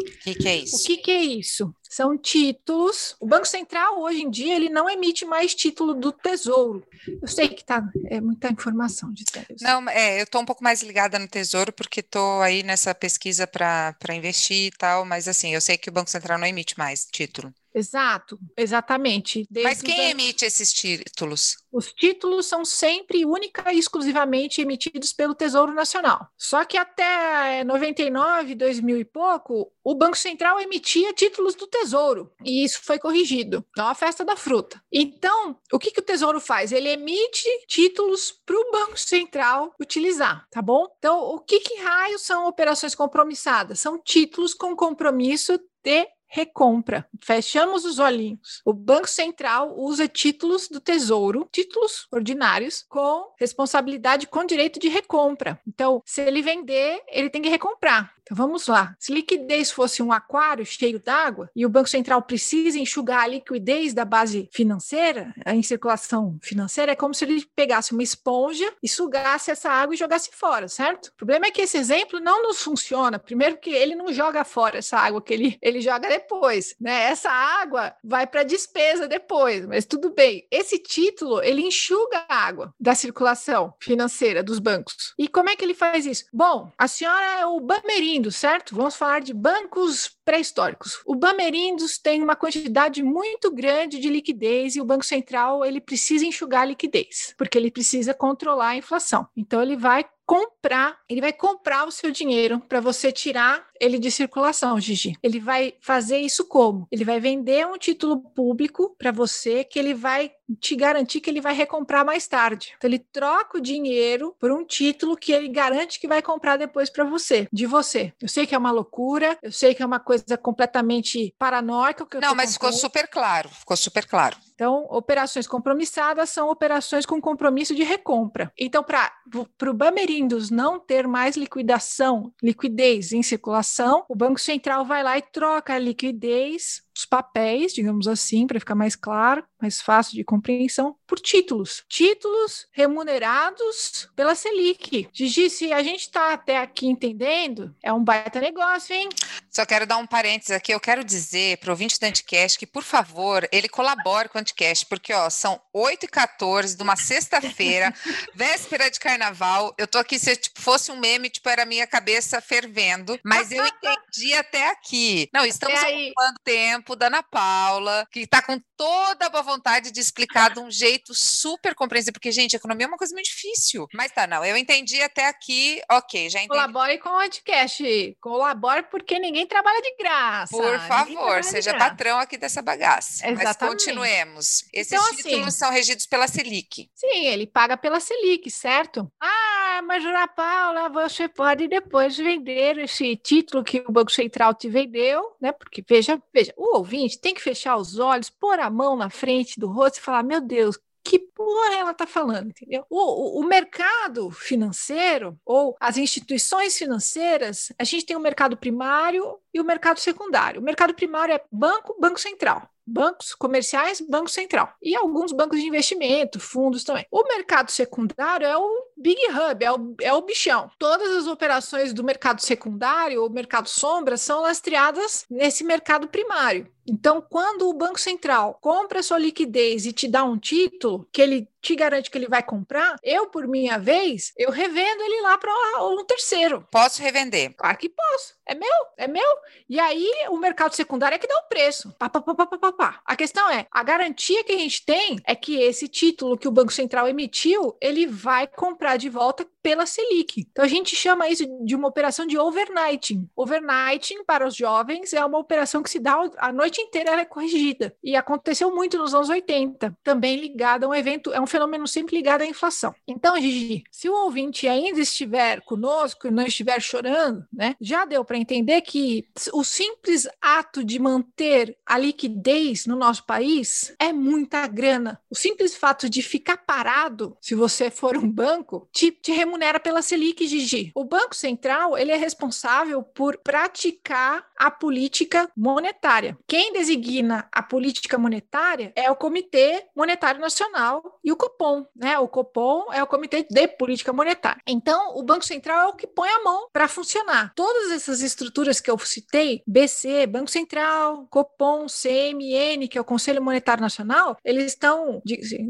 [0.00, 0.76] O que, que, é isso?
[0.76, 1.74] O que, que, é isso?
[1.82, 3.14] São títulos.
[3.20, 6.82] O Banco Central, hoje em dia, ele não emite mais título do Tesouro.
[7.20, 9.56] Eu sei que tá, é muita informação de Tesouro.
[9.60, 13.46] Não, é, eu estou um pouco mais ligada no Tesouro, porque estou aí nessa pesquisa
[13.46, 17.04] para investir e tal, mas assim, eu sei que o Banco Central não emite mais
[17.04, 17.52] título.
[17.74, 19.46] Exato, exatamente.
[19.50, 21.56] Desde Mas quem emite esses títulos?
[21.72, 26.28] Os títulos são sempre única e exclusivamente emitidos pelo Tesouro Nacional.
[26.36, 32.32] Só que até 99, 2000 e pouco, o Banco Central emitia títulos do Tesouro.
[32.44, 33.64] E isso foi corrigido.
[33.78, 34.82] É uma festa da fruta.
[34.90, 36.72] Então, o que, que o Tesouro faz?
[36.72, 40.86] Ele emite títulos para o Banco Central utilizar, tá bom?
[40.98, 43.78] Então, o que, que raio são operações compromissadas?
[43.78, 47.06] São títulos com compromisso de recompra.
[47.20, 48.62] Fechamos os olhinhos.
[48.64, 55.60] O Banco Central usa títulos do Tesouro, títulos ordinários, com responsabilidade com direito de recompra.
[55.66, 58.14] Então, se ele vender, ele tem que recomprar.
[58.22, 58.94] Então vamos lá.
[58.98, 63.94] Se liquidez fosse um aquário cheio d'água e o Banco Central precisa enxugar a liquidez
[63.94, 69.50] da base financeira, em circulação financeira, é como se ele pegasse uma esponja e sugasse
[69.50, 71.08] essa água e jogasse fora, certo?
[71.08, 73.18] O problema é que esse exemplo não nos funciona.
[73.18, 77.04] Primeiro que ele não joga fora essa água que ele, ele joga depois, né?
[77.04, 80.46] Essa água vai para despesa depois, mas tudo bem.
[80.50, 85.14] Esse título, ele enxuga a água da circulação financeira dos bancos.
[85.18, 86.24] E como é que ele faz isso?
[86.32, 88.76] Bom, a senhora é o Bamerinho Bamerindos, certo?
[88.76, 91.00] Vamos falar de bancos pré-históricos.
[91.06, 96.24] O Bamerindos tem uma quantidade muito grande de liquidez e o Banco Central ele precisa
[96.26, 99.26] enxugar a liquidez, porque ele precisa controlar a inflação.
[99.36, 104.12] Então ele vai comprar, ele vai comprar o seu dinheiro para você tirar ele de
[104.12, 105.16] circulação, Gigi.
[105.20, 106.86] Ele vai fazer isso como?
[106.92, 111.40] Ele vai vender um título público para você que ele vai te garantir que ele
[111.40, 112.74] vai recomprar mais tarde.
[112.76, 116.90] Então ele troca o dinheiro por um título que ele garante que vai comprar depois
[116.90, 118.12] para você, de você.
[118.20, 122.06] Eu sei que é uma loucura, eu sei que é uma coisa completamente paranoica.
[122.20, 124.36] Não, mas ficou super claro, ficou super claro.
[124.60, 128.52] Então, operações compromissadas são operações com compromisso de recompra.
[128.58, 135.02] Então, para o Bamerindos não ter mais liquidação, liquidez em circulação, o Banco Central vai
[135.02, 140.14] lá e troca a liquidez os papéis, digamos assim, para ficar mais claro, mais fácil
[140.14, 141.82] de compreensão, por títulos.
[141.88, 145.08] Títulos remunerados pela Selic.
[145.12, 149.08] Gigi, se a gente está até aqui entendendo, é um baita negócio, hein?
[149.50, 150.72] Só quero dar um parênteses aqui.
[150.72, 154.40] Eu quero dizer para o ouvinte do Anticast que, por favor, ele colabore com o
[154.40, 157.92] Anticast, porque ó, são 8 e 14 de uma sexta-feira,
[158.34, 159.74] véspera de carnaval.
[159.76, 163.50] Eu tô aqui, se tipo, fosse um meme, tipo, era a minha cabeça fervendo, mas
[163.50, 165.28] eu entendi até aqui.
[165.32, 169.90] Não, estamos ocupando tempo tempo da Ana Paula, que está com toda a boa vontade
[169.90, 173.86] de explicar de um jeito super compreensível, porque, gente, economia é uma coisa muito difícil.
[173.94, 176.48] Mas tá, não, eu entendi até aqui, ok, já entendi.
[176.48, 180.56] Colabore com o podcast, colabore porque ninguém trabalha de graça.
[180.56, 183.26] Por favor, seja patrão aqui dessa bagaça.
[183.26, 183.44] Exatamente.
[183.44, 184.64] Mas continuemos.
[184.72, 186.90] Esses então, títulos assim, são regidos pela Selic.
[186.94, 189.10] Sim, ele paga pela Selic, certo?
[189.20, 194.68] Ah, mas Ana Paula, você pode depois vender esse título que o Banco Central te
[194.68, 195.52] vendeu, né?
[195.52, 199.58] Porque, veja, veja, o ouvinte tem que fechar os olhos, pôr a mão na frente
[199.58, 202.84] do rosto e falar: meu Deus, que porra ela está falando, entendeu?
[202.90, 209.38] O, o, o, mercado financeiro ou as instituições financeiras, a gente tem o mercado primário
[209.52, 210.60] e o mercado secundário.
[210.60, 214.72] O mercado primário é banco, banco central bancos comerciais, Banco Central.
[214.82, 217.06] E alguns bancos de investimento, fundos também.
[217.10, 220.70] O mercado secundário é o Big Hub, é o, é o bichão.
[220.78, 226.66] Todas as operações do mercado secundário ou mercado sombra são lastreadas nesse mercado primário.
[226.86, 231.48] Então, quando o Banco Central compra sua liquidez e te dá um título que ele
[231.60, 235.52] te garante que ele vai comprar, eu, por minha vez, eu revendo ele lá para
[235.84, 236.66] um terceiro.
[236.70, 237.54] Posso revender?
[237.56, 238.34] Claro que posso.
[238.46, 239.36] É meu, é meu.
[239.68, 241.94] E aí o mercado secundário é que dá o preço.
[241.98, 243.00] Pá, pá, pá, pá, pá, pá.
[243.04, 246.52] A questão é, a garantia que a gente tem é que esse título que o
[246.52, 250.46] Banco Central emitiu, ele vai comprar de volta pela Selic.
[250.50, 253.28] Então a gente chama isso de uma operação de overnighting.
[253.36, 257.24] Overnighting para os jovens é uma operação que se dá a noite inteira ela é
[257.24, 261.86] corrigida e aconteceu muito nos anos 80, também ligado a um evento, é um fenômeno
[261.86, 262.94] sempre ligado à inflação.
[263.06, 268.24] Então, Gigi, se o ouvinte ainda estiver conosco e não estiver chorando, né, já deu
[268.24, 274.66] para entender que o simples ato de manter a liquidez no nosso país é muita
[274.66, 275.20] grana.
[275.30, 280.00] O simples fato de ficar parado, se você for um banco, te, te remunera pela
[280.00, 280.92] Selic, Gigi.
[280.94, 286.36] O Banco Central, ele é responsável por praticar a política monetária.
[286.46, 292.18] Quem designa a política monetária é o Comitê Monetário Nacional e o Copom, né?
[292.18, 294.60] O Copom é o Comitê de Política Monetária.
[294.66, 297.54] Então, o Banco Central é o que põe a mão para funcionar.
[297.56, 303.42] Todas essas estruturas que eu citei, BC, Banco Central, Copom, CMN, que é o Conselho
[303.42, 305.22] Monetário Nacional, eles estão,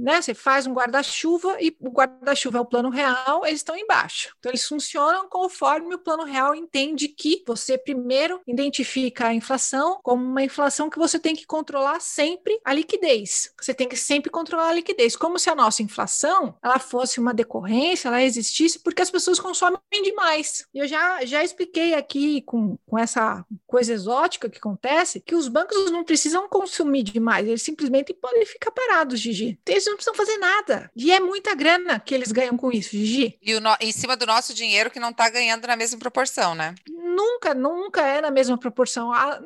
[0.02, 0.20] né?
[0.20, 4.34] Você faz um guarda-chuva e o guarda-chuva é o plano real, eles estão embaixo.
[4.40, 8.79] Então, eles funcionam conforme o plano real entende que você primeiro identifica
[9.20, 13.52] a inflação como uma inflação que você tem que controlar sempre a liquidez.
[13.60, 17.34] Você tem que sempre controlar a liquidez, como se a nossa inflação ela fosse uma
[17.34, 20.66] decorrência, ela existisse porque as pessoas consomem demais.
[20.74, 25.90] Eu já, já expliquei aqui com, com essa coisa exótica que acontece que os bancos
[25.90, 29.58] não precisam consumir demais, eles simplesmente podem ficar parados, Gigi.
[29.66, 30.90] Eles não precisam fazer nada.
[30.94, 33.38] E é muita grana que eles ganham com isso, Gigi.
[33.42, 36.74] E no, em cima do nosso dinheiro que não está ganhando na mesma proporção, né?
[36.88, 38.69] Nunca, nunca é na mesma proporção.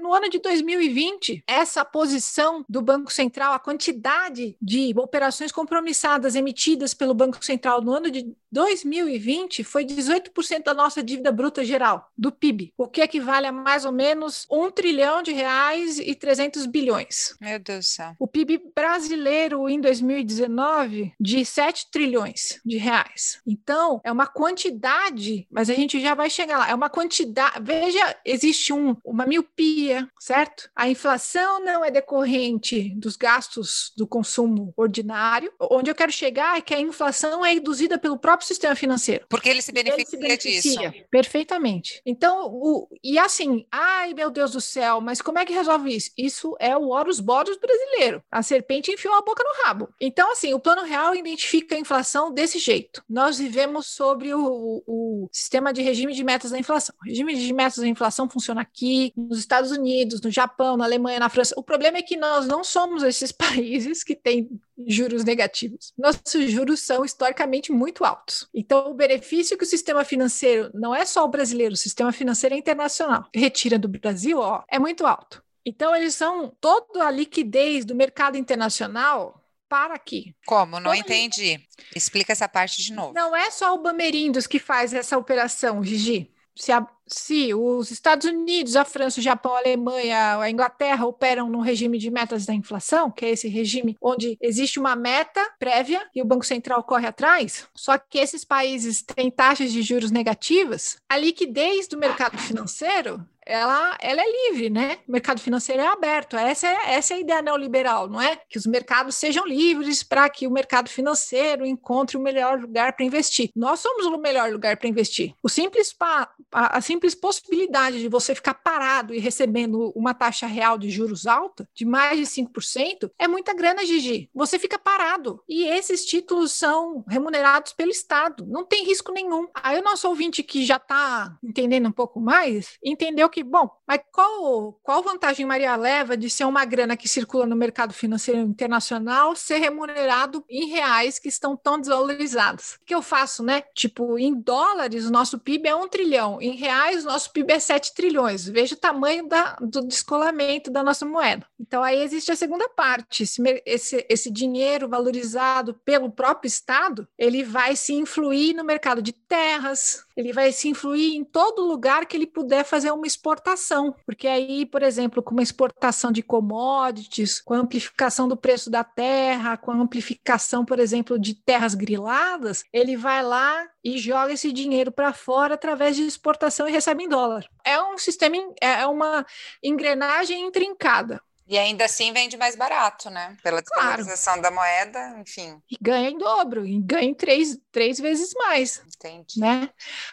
[0.01, 6.95] No ano de 2020, essa posição do Banco Central, a quantidade de operações compromissadas emitidas
[6.95, 12.31] pelo Banco Central no ano de 2020 foi 18% da nossa dívida bruta geral, do
[12.31, 17.37] PIB, o que equivale a mais ou menos 1 trilhão de reais e 300 bilhões.
[17.41, 18.15] Meu Deus do céu.
[18.17, 23.41] O PIB brasileiro em 2019 de 7 trilhões de reais.
[23.45, 28.17] Então, é uma quantidade, mas a gente já vai chegar lá, é uma quantidade, veja,
[28.25, 30.71] existe um, uma miopia, certo?
[30.77, 35.53] A inflação não é decorrente dos gastos do consumo ordinário.
[35.59, 39.27] Onde eu quero chegar é que a inflação é induzida pelo próprio próprio sistema financeiro.
[39.29, 41.07] Porque ele se beneficia, ele se beneficia disso.
[41.11, 42.03] Perfeitamente.
[42.05, 46.11] Então, o, e assim, ai meu Deus do céu, mas como é que resolve isso?
[46.17, 48.23] Isso é o Horus Boros brasileiro.
[48.31, 49.89] A serpente enfiou a boca no rabo.
[50.01, 53.03] Então, assim, o plano real identifica a inflação desse jeito.
[53.09, 56.95] Nós vivemos sobre o, o sistema de regime de metas da inflação.
[57.01, 61.21] O regime de metas da inflação funciona aqui, nos Estados Unidos, no Japão, na Alemanha,
[61.21, 61.55] na França.
[61.57, 64.49] O problema é que nós não somos esses países que têm
[64.87, 65.93] juros negativos.
[65.97, 68.49] Nossos juros são historicamente muito altos.
[68.55, 72.55] Então, o benefício que o sistema financeiro, não é só o brasileiro, o sistema financeiro
[72.55, 75.43] é internacional, retira do Brasil, ó, é muito alto.
[75.65, 80.35] Então, eles são toda a liquidez do mercado internacional para aqui.
[80.47, 80.79] Como?
[80.79, 81.59] Não Como entendi.
[81.97, 83.15] Explica essa parte de novo.
[83.15, 88.27] Não é só o Bamerindos que faz essa operação, Gigi se, a, se os Estados
[88.27, 92.55] Unidos, a França, o Japão, a Alemanha, a Inglaterra operam no regime de metas da
[92.55, 97.07] inflação, que é esse regime onde existe uma meta prévia e o Banco Central corre
[97.07, 103.25] atrás, só que esses países têm taxas de juros negativas, a liquidez do mercado financeiro
[103.47, 104.99] ela, ela é livre, né?
[105.07, 106.37] O mercado financeiro é aberto.
[106.37, 108.37] Essa é, essa é a ideia neoliberal, não é?
[108.49, 113.05] Que os mercados sejam livres para que o mercado financeiro encontre o melhor lugar para
[113.05, 113.51] investir.
[113.55, 115.35] Nós somos o melhor lugar para investir.
[115.43, 120.47] O simples pa, a, a, simples possibilidade de você ficar parado e recebendo uma taxa
[120.47, 124.31] real de juros alta, de mais de 5%, é muita grana, Gigi.
[124.35, 125.43] Você fica parado.
[125.49, 128.47] E esses títulos são remunerados pelo Estado.
[128.47, 129.49] Não tem risco nenhum.
[129.55, 133.99] Aí o nosso ouvinte que já está entendendo um pouco mais, entendeu que, bom, mas
[134.13, 139.35] qual, qual vantagem Maria leva de ser uma grana que circula no mercado financeiro internacional
[139.35, 142.75] ser remunerado em reais que estão tão desvalorizados?
[142.81, 143.63] O que eu faço, né?
[143.75, 147.59] Tipo, em dólares, o nosso PIB é um trilhão, em reais, o nosso PIB é
[147.59, 148.49] 7 trilhões.
[148.49, 151.45] Veja o tamanho da, do descolamento da nossa moeda.
[151.59, 153.25] Então, aí existe a segunda parte.
[153.25, 159.13] Esse, esse, esse dinheiro valorizado pelo próprio Estado, ele vai se influir no mercado de
[159.13, 164.29] terras, ele vai se influir em todo lugar que ele puder fazer uma exportação, porque
[164.29, 169.57] aí, por exemplo, com uma exportação de commodities, com a amplificação do preço da terra,
[169.57, 174.91] com a amplificação, por exemplo, de terras griladas, ele vai lá e joga esse dinheiro
[174.91, 177.47] para fora através de exportação e recebe em dólar.
[177.65, 179.27] É um sistema, é uma
[179.63, 181.21] engrenagem intrincada.
[181.47, 183.37] E ainda assim vende mais barato, né?
[183.43, 184.43] Pela desvalorização claro.
[184.43, 185.59] da moeda, enfim.
[185.71, 188.83] E ganha em dobro, e ganha em três, três vezes mais.
[188.97, 189.39] Entendi.
[189.39, 189.69] Né?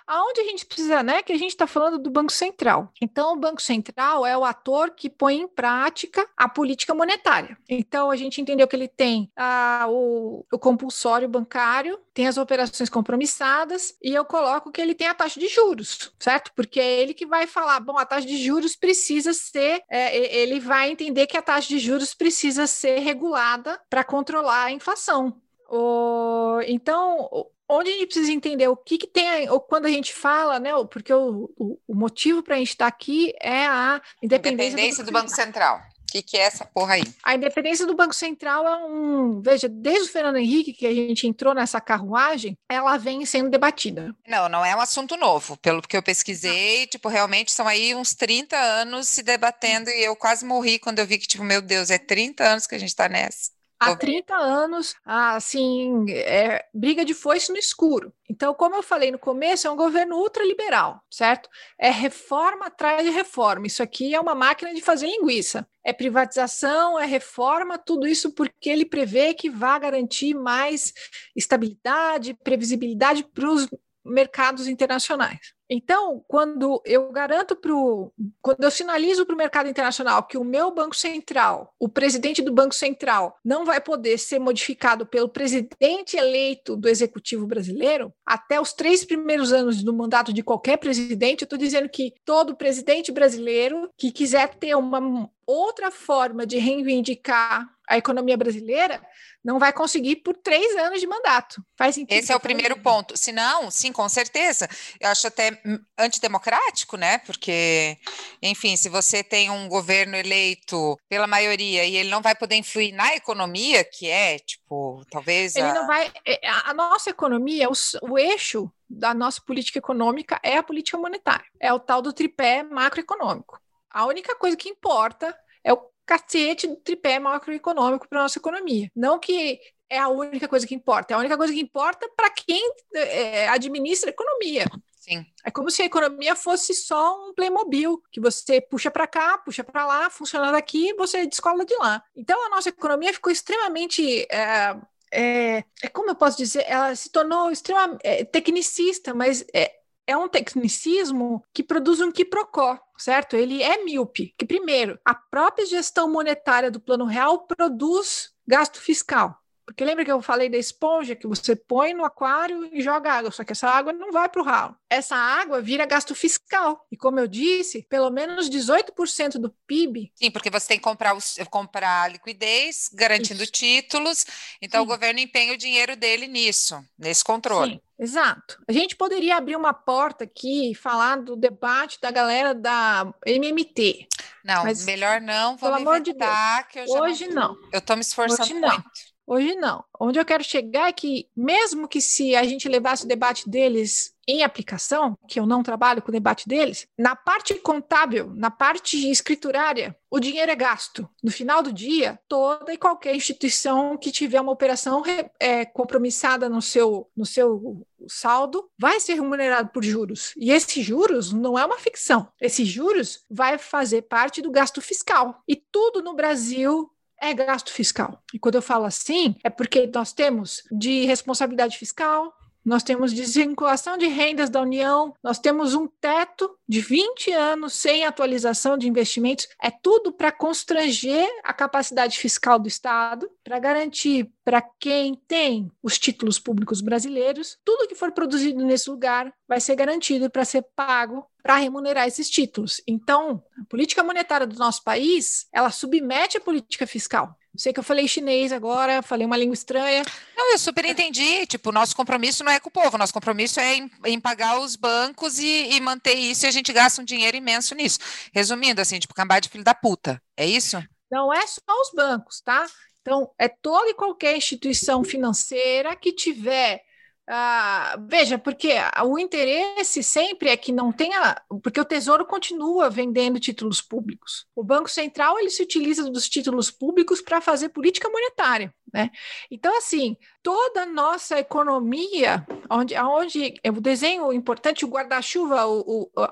[0.05, 1.21] Aonde a gente precisa, né?
[1.23, 2.91] Que a gente está falando do Banco Central.
[3.01, 7.57] Então, o Banco Central é o ator que põe em prática a política monetária.
[7.69, 12.89] Então, a gente entendeu que ele tem ah, o, o compulsório bancário, tem as operações
[12.89, 16.51] compromissadas, e eu coloco que ele tem a taxa de juros, certo?
[16.55, 20.59] Porque é ele que vai falar, bom, a taxa de juros precisa ser, é, ele
[20.59, 25.35] vai entender que a taxa de juros precisa ser regulada para controlar a inflação.
[25.69, 27.29] O, então,
[27.69, 30.71] onde a gente precisa entender o que, que tem, ou quando a gente fala, né?
[30.91, 35.03] Porque o, o, o motivo para a gente estar tá aqui é a independência, independência
[35.03, 35.81] do, do Banco Central.
[36.11, 37.03] O que, que, é essa porra aí?
[37.23, 39.39] A independência do Banco Central é um.
[39.39, 44.13] Veja, desde o Fernando Henrique, que a gente entrou nessa carruagem, ela vem sendo debatida.
[44.27, 45.55] Não, não é um assunto novo.
[45.55, 50.13] Pelo que eu pesquisei, tipo, realmente são aí uns 30 anos se debatendo e eu
[50.13, 52.89] quase morri quando eu vi que, tipo, meu Deus, é 30 anos que a gente
[52.89, 58.13] está nessa há 30 anos, assim, é, briga de foice no escuro.
[58.29, 61.49] Então, como eu falei no começo, é um governo ultraliberal, certo?
[61.79, 63.65] É reforma atrás de reforma.
[63.65, 65.67] Isso aqui é uma máquina de fazer linguiça.
[65.83, 70.93] É privatização, é reforma, tudo isso porque ele prevê que vai garantir mais
[71.35, 73.67] estabilidade, previsibilidade para os
[74.05, 75.53] mercados internacionais.
[75.73, 78.11] Então, quando eu garanto para o.
[78.41, 82.51] Quando eu sinalizo para o mercado internacional que o meu Banco Central, o presidente do
[82.51, 88.73] Banco Central, não vai poder ser modificado pelo presidente eleito do executivo brasileiro, até os
[88.73, 93.89] três primeiros anos do mandato de qualquer presidente, eu estou dizendo que todo presidente brasileiro
[93.97, 99.05] que quiser ter uma outra forma de reivindicar a economia brasileira
[99.43, 101.61] não vai conseguir por três anos de mandato.
[101.77, 102.17] Faz sentido.
[102.17, 103.17] Esse é o primeiro ponto.
[103.17, 104.69] Se não, sim, com certeza.
[104.97, 105.61] Eu acho até
[105.97, 107.17] antidemocrático, né?
[107.17, 107.97] Porque,
[108.41, 112.93] enfim, se você tem um governo eleito pela maioria e ele não vai poder influir
[112.93, 115.57] na economia, que é, tipo, talvez.
[115.57, 115.73] Ele a...
[115.73, 116.09] não vai.
[116.25, 117.73] É, a nossa economia, o,
[118.09, 121.45] o eixo da nossa política econômica é a política monetária.
[121.59, 123.59] É o tal do tripé macroeconômico.
[123.89, 128.89] A única coisa que importa é o cacete do tripé macroeconômico para a nossa economia.
[128.95, 129.59] Não que
[129.89, 132.61] é a única coisa que importa, é a única coisa que importa para quem
[132.93, 134.65] é, administra a economia.
[134.99, 135.25] Sim.
[135.43, 139.63] É como se a economia fosse só um Playmobil, que você puxa para cá, puxa
[139.63, 142.03] para lá, funciona daqui, você descola de lá.
[142.15, 144.77] Então a nossa economia ficou extremamente é,
[145.11, 149.80] é, é, como eu posso dizer, ela se tornou extremamente é, tecnicista, mas é,
[150.11, 153.35] é um tecnicismo que produz um quiprocó, certo?
[153.35, 159.40] Ele é míope, que primeiro, a própria gestão monetária do Plano Real produz gasto fiscal.
[159.71, 163.31] Porque lembra que eu falei da esponja que você põe no aquário e joga água,
[163.31, 164.75] só que essa água não vai para o ralo.
[164.89, 166.85] Essa água vira gasto fiscal.
[166.91, 170.11] E como eu disse, pelo menos 18% do PIB.
[170.15, 173.53] Sim, porque você tem que comprar, os, comprar liquidez, garantindo Isso.
[173.53, 174.25] títulos.
[174.61, 174.85] Então Sim.
[174.85, 177.75] o governo empenha o dinheiro dele nisso, nesse controle.
[177.75, 177.81] Sim.
[177.97, 178.61] Exato.
[178.67, 184.07] A gente poderia abrir uma porta aqui e falar do debate da galera da MMT.
[184.43, 185.55] Não, melhor não.
[185.55, 186.89] Pelo amor de Deus.
[186.89, 187.69] Hoje não, não.
[187.71, 188.67] Eu estou me esforçando Hoje muito.
[188.67, 188.83] Não.
[189.31, 189.81] Hoje não.
[189.97, 194.13] Onde eu quero chegar é que, mesmo que se a gente levasse o debate deles
[194.27, 199.09] em aplicação, que eu não trabalho com o debate deles, na parte contábil, na parte
[199.09, 201.09] escriturária, o dinheiro é gasto.
[201.23, 205.01] No final do dia, toda e qualquer instituição que tiver uma operação
[205.39, 210.33] é, compromissada no seu, no seu saldo vai ser remunerado por juros.
[210.35, 212.27] E esses juros não é uma ficção.
[212.41, 215.41] Esses juros vai fazer parte do gasto fiscal.
[215.47, 216.91] E tudo no Brasil
[217.21, 218.21] é gasto fiscal.
[218.33, 222.33] E quando eu falo assim, é porque nós temos de responsabilidade fiscal,
[222.63, 228.05] nós temos desvinculação de rendas da União, nós temos um teto de 20 anos sem
[228.05, 229.47] atualização de investimentos.
[229.61, 235.97] É tudo para constranger a capacidade fiscal do Estado, para garantir para quem tem os
[235.97, 241.25] títulos públicos brasileiros, tudo que for produzido nesse lugar vai ser garantido para ser pago
[241.41, 242.81] para remunerar esses títulos.
[242.87, 247.35] Então, a política monetária do nosso país, ela submete a política fiscal.
[247.55, 250.03] Sei que eu falei chinês agora, falei uma língua estranha.
[250.35, 251.45] Não, eu super entendi.
[251.45, 254.75] Tipo, nosso compromisso não é com o povo, nosso compromisso é em, em pagar os
[254.75, 257.99] bancos e, e, manter isso, e a gente gasta um dinheiro imenso nisso.
[258.33, 260.21] Resumindo, assim, tipo, cambada de filho da puta.
[260.37, 260.81] É isso?
[261.11, 262.65] Não é só os bancos, tá?
[263.01, 266.81] Então, é toda e qualquer instituição financeira que tiver
[267.29, 268.73] ah, veja, porque
[269.05, 274.45] o interesse sempre é que não tenha, porque o Tesouro continua vendendo títulos públicos.
[274.55, 279.11] O Banco Central ele se utiliza dos títulos públicos para fazer política monetária, né?
[279.49, 286.27] Então, assim, toda a nossa economia, onde, onde o desenho importante, o guarda-chuva, o, o,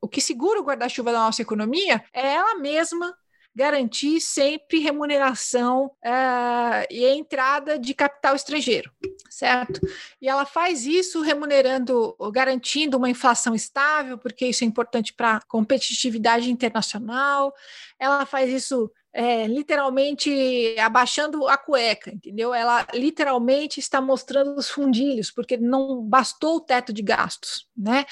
[0.00, 3.14] o que segura o guarda-chuva da nossa economia é ela mesma
[3.54, 8.90] garantir sempre remuneração uh, e entrada de capital estrangeiro,
[9.28, 9.80] certo?
[10.20, 15.40] E ela faz isso remunerando, garantindo uma inflação estável, porque isso é importante para a
[15.42, 17.52] competitividade internacional.
[17.98, 22.54] Ela faz isso é, literalmente abaixando a cueca, entendeu?
[22.54, 28.04] Ela literalmente está mostrando os fundilhos, porque não bastou o teto de gastos, né?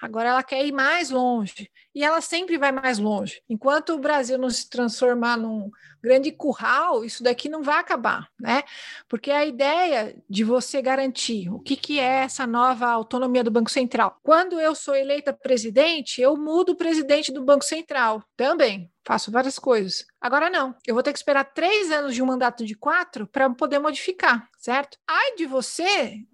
[0.00, 3.42] Agora ela quer ir mais longe e ela sempre vai mais longe.
[3.48, 5.70] Enquanto o Brasil não se transformar num
[6.02, 8.62] grande curral, isso daqui não vai acabar, né?
[9.08, 13.70] Porque a ideia de você garantir o que, que é essa nova autonomia do Banco
[13.70, 14.18] Central.
[14.22, 19.58] Quando eu sou eleita presidente, eu mudo o presidente do Banco Central também faço várias
[19.58, 20.06] coisas.
[20.20, 23.50] Agora não, eu vou ter que esperar três anos de um mandato de quatro para
[23.50, 24.98] poder modificar, certo?
[25.06, 26.24] Ai de você,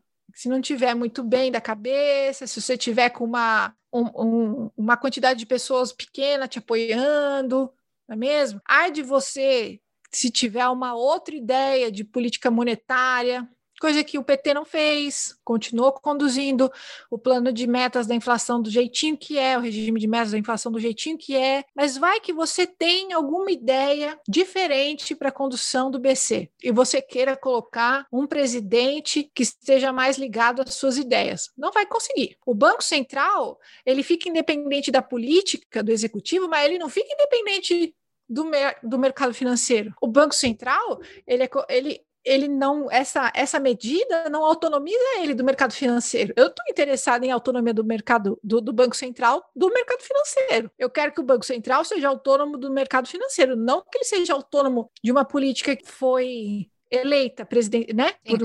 [0.41, 4.97] se não tiver muito bem da cabeça, se você tiver com uma, um, um, uma
[4.97, 7.71] quantidade de pessoas pequena te apoiando,
[8.09, 8.59] não é mesmo?
[8.67, 9.79] Ai de você
[10.11, 13.47] se tiver uma outra ideia de política monetária,
[13.81, 16.71] coisa que o PT não fez, continuou conduzindo
[17.11, 20.39] o plano de metas da inflação do jeitinho que é, o regime de metas da
[20.39, 25.33] inflação do jeitinho que é, mas vai que você tem alguma ideia diferente para a
[25.33, 30.99] condução do BC e você queira colocar um presidente que esteja mais ligado às suas
[30.99, 31.51] ideias.
[31.57, 32.37] Não vai conseguir.
[32.45, 37.95] O Banco Central, ele fica independente da política do executivo, mas ele não fica independente
[38.29, 39.93] do, mer do mercado financeiro.
[40.01, 45.45] O Banco Central, ele, é, ele ele não essa essa medida não autonomiza ele do
[45.45, 46.33] mercado financeiro.
[46.37, 50.71] Eu estou interessado em autonomia do mercado do, do, Banco Central do mercado financeiro.
[50.79, 54.35] Eu quero que o Banco Central seja autônomo do mercado financeiro, não que ele seja
[54.35, 58.13] autônomo de uma política que foi eleita presidente, né?
[58.25, 58.41] Por,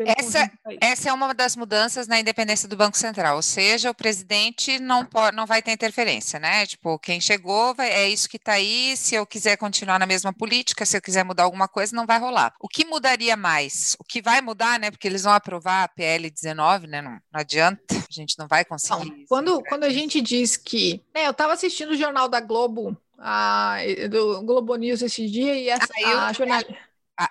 [0.00, 4.78] essa, essa é uma das mudanças na independência do Banco Central, ou seja, o presidente
[4.78, 6.66] não, pode, não vai ter interferência, né?
[6.66, 8.96] Tipo, quem chegou vai, é isso que está aí.
[8.96, 12.18] Se eu quiser continuar na mesma política, se eu quiser mudar alguma coisa, não vai
[12.18, 12.52] rolar.
[12.60, 13.96] O que mudaria mais?
[13.98, 14.90] O que vai mudar, né?
[14.90, 17.00] Porque eles vão aprovar a PL 19, né?
[17.00, 19.10] Não, não adianta, a gente não vai conseguir.
[19.10, 21.02] Não, quando, quando a gente diz que.
[21.14, 23.78] É, eu estava assistindo o Jornal da Globo a,
[24.10, 26.76] do Globo News esse dia e essa, ah, eu, a jornalista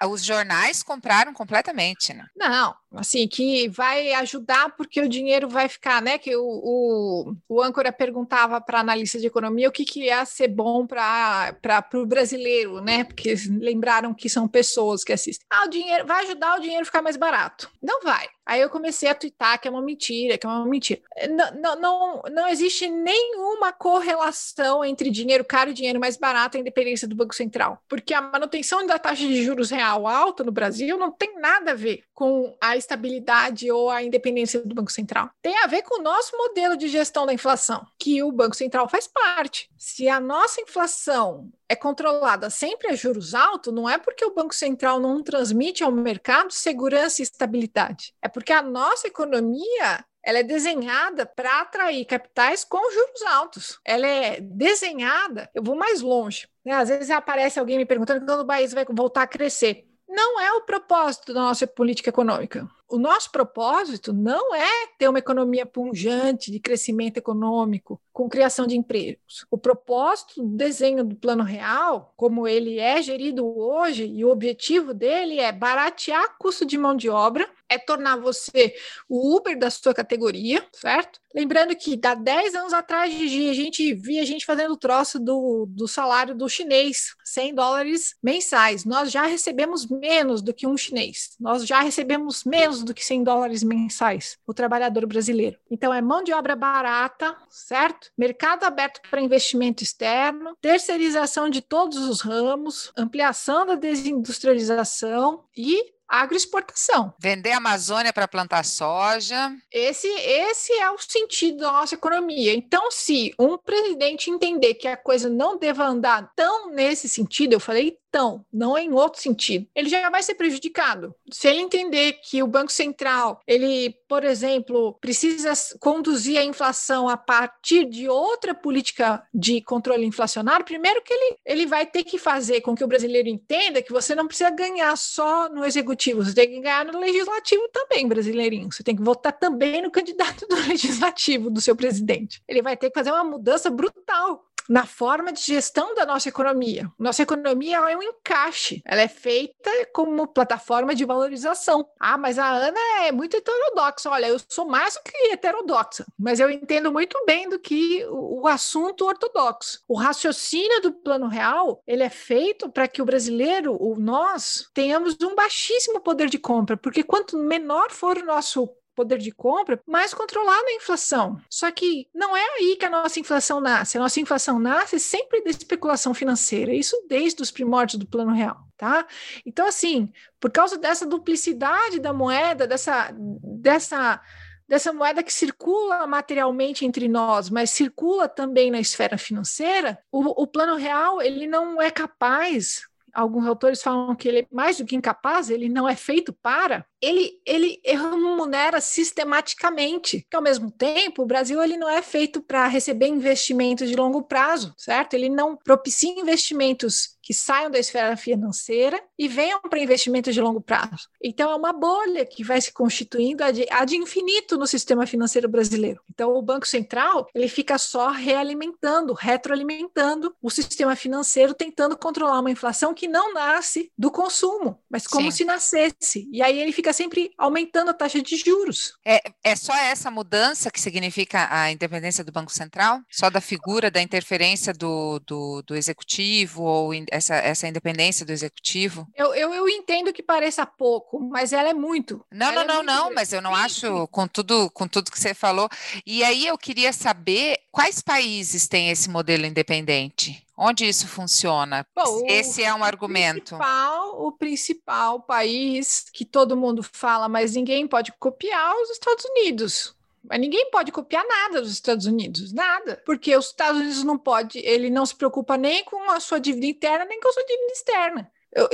[0.10, 2.26] os jornais compraram completamente, né?
[2.36, 6.18] Não, assim, que vai ajudar porque o dinheiro vai ficar, né?
[6.18, 10.48] Que o, o, o âncora perguntava para analista de economia o que, que ia ser
[10.48, 11.56] bom para
[11.94, 13.04] o brasileiro, né?
[13.04, 15.46] Porque lembraram que são pessoas que assistem.
[15.50, 17.70] Ah, o dinheiro vai ajudar o dinheiro ficar mais barato.
[17.82, 18.28] Não vai.
[18.46, 21.02] Aí eu comecei a twittar que é uma mentira, que é uma mentira.
[21.30, 26.60] Não, não, não, não existe nenhuma correlação entre dinheiro caro e dinheiro mais barato, a
[26.60, 27.82] independência do Banco Central.
[27.88, 31.76] Porque a manutenção da taxa de juros real alta no Brasil não tem nada a
[31.76, 35.30] ver com a estabilidade ou a independência do Banco Central.
[35.42, 38.88] Tem a ver com o nosso modelo de gestão da inflação, que o Banco Central
[38.88, 39.70] faz parte.
[39.78, 44.56] Se a nossa inflação é controlada sempre a juros altos, não é porque o Banco
[44.56, 48.14] Central não transmite ao mercado segurança e estabilidade.
[48.22, 53.80] É porque a nossa economia ela é desenhada para atrair capitais com juros altos.
[53.86, 56.48] Ela é desenhada, eu vou mais longe.
[56.66, 56.74] Né?
[56.74, 59.88] Às vezes aparece alguém me perguntando quando o país vai voltar a crescer.
[60.08, 65.20] Não é o propósito da nossa política econômica o nosso propósito não é ter uma
[65.20, 69.46] economia punjante de crescimento econômico com criação de empregos.
[69.52, 74.94] O propósito do desenho do plano real, como ele é gerido hoje, e o objetivo
[74.94, 78.74] dele é baratear custo de mão de obra, é tornar você
[79.10, 81.20] o Uber da sua categoria, certo?
[81.34, 85.88] Lembrando que há 10 anos atrás a gente via a gente fazendo troço do, do
[85.88, 88.86] salário do chinês, 100 dólares mensais.
[88.86, 91.36] Nós já recebemos menos do que um chinês.
[91.40, 95.58] Nós já recebemos menos do que 100 dólares mensais, o trabalhador brasileiro.
[95.70, 98.12] Então, é mão de obra barata, certo?
[98.18, 107.14] Mercado aberto para investimento externo, terceirização de todos os ramos, ampliação da desindustrialização e agroexportação.
[107.20, 109.52] Vender a Amazônia para plantar soja.
[109.72, 112.54] Esse, esse é o sentido da nossa economia.
[112.54, 117.60] Então, se um presidente entender que a coisa não deva andar tão nesse sentido, eu
[117.60, 119.68] falei então, não em outro sentido.
[119.76, 121.14] Ele já vai ser prejudicado.
[121.30, 125.52] Se ele entender que o Banco Central, ele, por exemplo, precisa
[125.82, 131.66] conduzir a inflação a partir de outra política de controle inflacionário, primeiro que ele, ele
[131.66, 135.50] vai ter que fazer com que o brasileiro entenda que você não precisa ganhar só
[135.50, 138.72] no executivo, você tem que ganhar no legislativo também, brasileirinho.
[138.72, 142.42] Você tem que votar também no candidato do legislativo, do seu presidente.
[142.48, 146.92] Ele vai ter que fazer uma mudança brutal na forma de gestão da nossa economia.
[147.00, 151.88] Nossa economia é um encaixe, ela é feita como plataforma de valorização.
[152.00, 154.10] Ah, mas a Ana é muito heterodoxa.
[154.10, 158.46] Olha, eu sou mais do que heterodoxa, mas eu entendo muito bem do que o,
[158.48, 159.82] assunto ortodoxo.
[159.88, 165.18] O raciocínio do plano real, ele é feito para que o brasileiro, o nós, tenhamos
[165.22, 170.14] um baixíssimo poder de compra, porque quanto menor for o nosso poder de compra, mais
[170.14, 171.40] controlada a inflação.
[171.50, 173.98] Só que não é aí que a nossa inflação nasce.
[173.98, 178.58] A nossa inflação nasce sempre da especulação financeira, isso desde os primórdios do Plano Real,
[178.78, 179.06] tá?
[179.46, 184.22] Então, assim, por causa dessa duplicidade da moeda, dessa, dessa
[184.68, 190.48] dessa moeda que circula materialmente entre nós, mas circula também na esfera financeira, o, o
[190.48, 192.82] plano real ele não é capaz
[193.16, 196.86] alguns autores falam que ele é mais do que incapaz, ele não é feito para,
[197.06, 200.26] ele, ele remunera sistematicamente.
[200.30, 204.24] Que ao mesmo tempo, o Brasil ele não é feito para receber investimentos de longo
[204.24, 205.14] prazo, certo?
[205.14, 210.62] Ele não propicia investimentos que saiam da esfera financeira e venham para investimentos de longo
[210.62, 211.10] prazo.
[211.24, 216.02] Então, é uma bolha que vai se constituindo ad, ad infinito no sistema financeiro brasileiro.
[216.14, 222.52] Então, o Banco Central ele fica só realimentando, retroalimentando o sistema financeiro, tentando controlar uma
[222.52, 225.38] inflação que não nasce do consumo, mas como Sim.
[225.38, 226.30] se nascesse.
[226.32, 228.94] E aí ele fica sempre aumentando a taxa de juros.
[229.06, 233.02] É, é só essa mudança que significa a independência do Banco Central?
[233.12, 239.08] Só da figura da interferência do, do, do executivo ou essa, essa independência do executivo?
[239.16, 242.26] Eu, eu, eu, entendo que pareça pouco, mas ela é muito.
[242.32, 245.20] Não, ela não, é não, não, mas eu não acho com tudo, com tudo que
[245.20, 245.70] você falou.
[246.06, 250.45] E aí eu queria saber quais países têm esse modelo independente?
[250.58, 251.86] Onde isso funciona?
[251.94, 253.58] Bom, Esse é um argumento.
[253.58, 259.96] Principal, o principal país que todo mundo fala, mas ninguém pode copiar, os Estados Unidos.
[260.28, 264.58] Mas ninguém pode copiar nada dos Estados Unidos, nada, porque os Estados Unidos não pode,
[264.60, 267.72] ele não se preocupa nem com a sua dívida interna, nem com a sua dívida
[267.74, 268.32] externa.
[268.52, 268.70] Eu,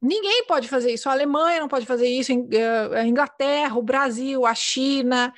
[0.00, 1.08] ninguém pode fazer isso.
[1.10, 5.32] A Alemanha não pode fazer isso, eh, a Inglaterra, o Brasil, a China,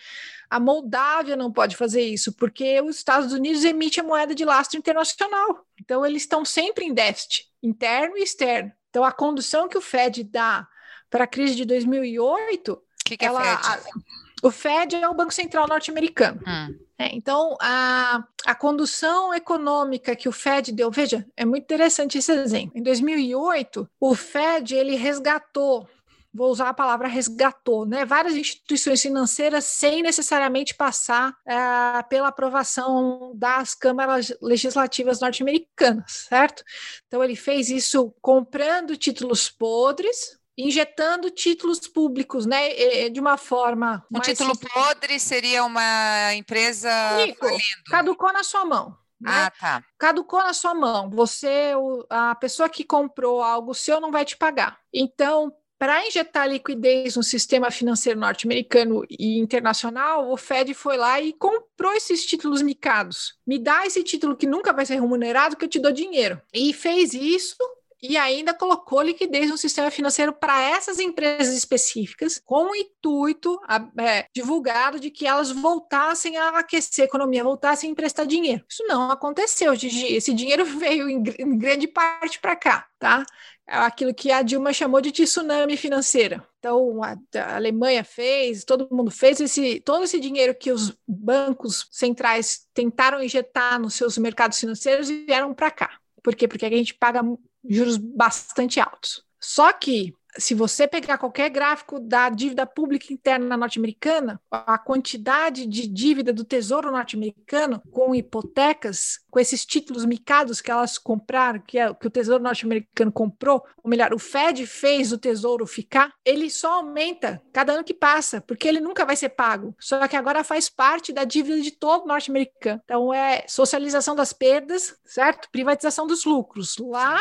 [0.51, 4.79] a Moldávia não pode fazer isso, porque os Estados Unidos emitem a moeda de lastro
[4.79, 5.65] internacional.
[5.81, 8.73] Então, eles estão sempre em déficit, interno e externo.
[8.91, 10.67] Então, a condução que o Fed dá
[11.11, 12.73] para a crise de 2008.
[12.73, 13.67] O que, que é ela, é Fed?
[13.67, 16.41] A, o Fed é o Banco Central norte-americano.
[16.47, 16.79] Hum.
[16.99, 22.33] É, então, a, a condução econômica que o Fed deu, veja, é muito interessante esse
[22.33, 22.73] exemplo.
[22.77, 25.89] Em 2008, o Fed ele resgatou
[26.33, 28.05] vou usar a palavra resgatou, né?
[28.05, 36.63] Várias instituições financeiras sem necessariamente passar é, pela aprovação das câmaras legislativas norte-americanas, certo?
[37.07, 44.05] Então ele fez isso comprando títulos podres, injetando títulos públicos, né, de uma forma.
[44.13, 44.73] Um título simples.
[44.73, 46.91] podre seria uma empresa
[47.25, 47.47] Rico,
[47.89, 48.97] caducou na sua mão.
[49.21, 49.31] Né?
[49.33, 49.85] Ah, tá.
[49.99, 51.11] Caducou na sua mão.
[51.11, 51.73] Você,
[52.09, 54.79] a pessoa que comprou algo seu não vai te pagar.
[54.93, 61.33] Então, para injetar liquidez no sistema financeiro norte-americano e internacional, o Fed foi lá e
[61.33, 63.39] comprou esses títulos micados.
[63.47, 66.41] Me dá esse título que nunca vai ser remunerado, que eu te dou dinheiro.
[66.53, 67.57] E fez isso
[68.03, 73.61] e ainda colocou liquidez no sistema financeiro para essas empresas específicas, com o intuito
[73.99, 78.65] é, divulgado de que elas voltassem a aquecer a economia, voltassem a emprestar dinheiro.
[78.69, 80.15] Isso não aconteceu, Gigi.
[80.15, 83.25] Esse dinheiro veio em, em grande parte para cá, tá?
[83.69, 86.43] Aquilo que a Dilma chamou de tsunami financeira.
[86.59, 91.87] Então, a, a, Alemanha fez, todo mundo fez, esse, todo esse dinheiro que os bancos
[91.91, 95.99] centrais tentaram injetar nos seus mercados financeiros vieram para cá.
[96.23, 96.49] Por quê?
[96.49, 97.21] Porque a gente paga
[97.69, 99.23] juros bastante altos.
[99.41, 105.87] Só que se você pegar qualquer gráfico da dívida pública interna norte-americana, a quantidade de
[105.87, 111.93] dívida do Tesouro norte-americano com hipotecas, com esses títulos micados que elas compraram, que, é,
[111.93, 116.75] que o Tesouro norte-americano comprou, ou melhor, o Fed fez o Tesouro ficar, ele só
[116.75, 119.75] aumenta cada ano que passa, porque ele nunca vai ser pago.
[119.79, 122.81] Só que agora faz parte da dívida de todo norte-americano.
[122.85, 125.49] Então é socialização das perdas, certo?
[125.51, 126.77] Privatização dos lucros.
[126.79, 127.19] Lá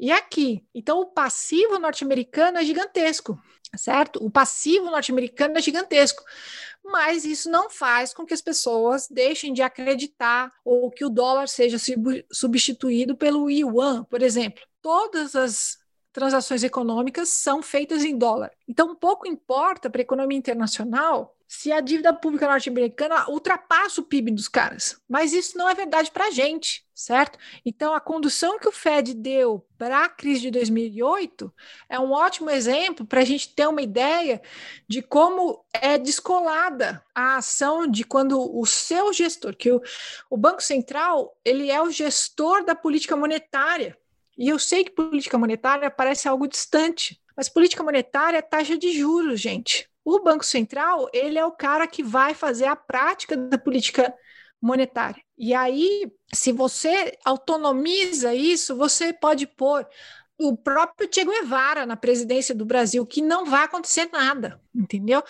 [0.00, 0.64] e aqui.
[0.74, 3.38] Então, o passivo norte-americano é gigantesco,
[3.76, 4.24] certo?
[4.24, 6.24] O passivo norte-americano é gigantesco.
[6.82, 11.48] Mas isso não faz com que as pessoas deixem de acreditar ou que o dólar
[11.48, 11.76] seja
[12.32, 14.62] substituído pelo yuan, por exemplo.
[14.80, 15.78] Todas as
[16.12, 18.50] transações econômicas são feitas em dólar.
[18.66, 24.30] Então, pouco importa para a economia internacional se a dívida pública norte-americana ultrapassa o PIB
[24.30, 25.02] dos caras.
[25.08, 27.36] Mas isso não é verdade para a gente, certo?
[27.66, 31.52] Então, a condução que o Fed deu para a crise de 2008
[31.88, 34.40] é um ótimo exemplo para a gente ter uma ideia
[34.86, 39.82] de como é descolada a ação de quando o seu gestor, que o,
[40.30, 43.98] o Banco Central, ele é o gestor da política monetária.
[44.38, 48.92] E eu sei que política monetária parece algo distante, mas política monetária é taxa de
[48.92, 49.90] juros, gente.
[50.04, 54.14] O Banco Central, ele é o cara que vai fazer a prática da política
[54.60, 55.22] monetária.
[55.38, 59.86] E aí, se você autonomiza isso, você pode pôr
[60.38, 65.22] o próprio Che Guevara na presidência do Brasil, que não vai acontecer nada, entendeu?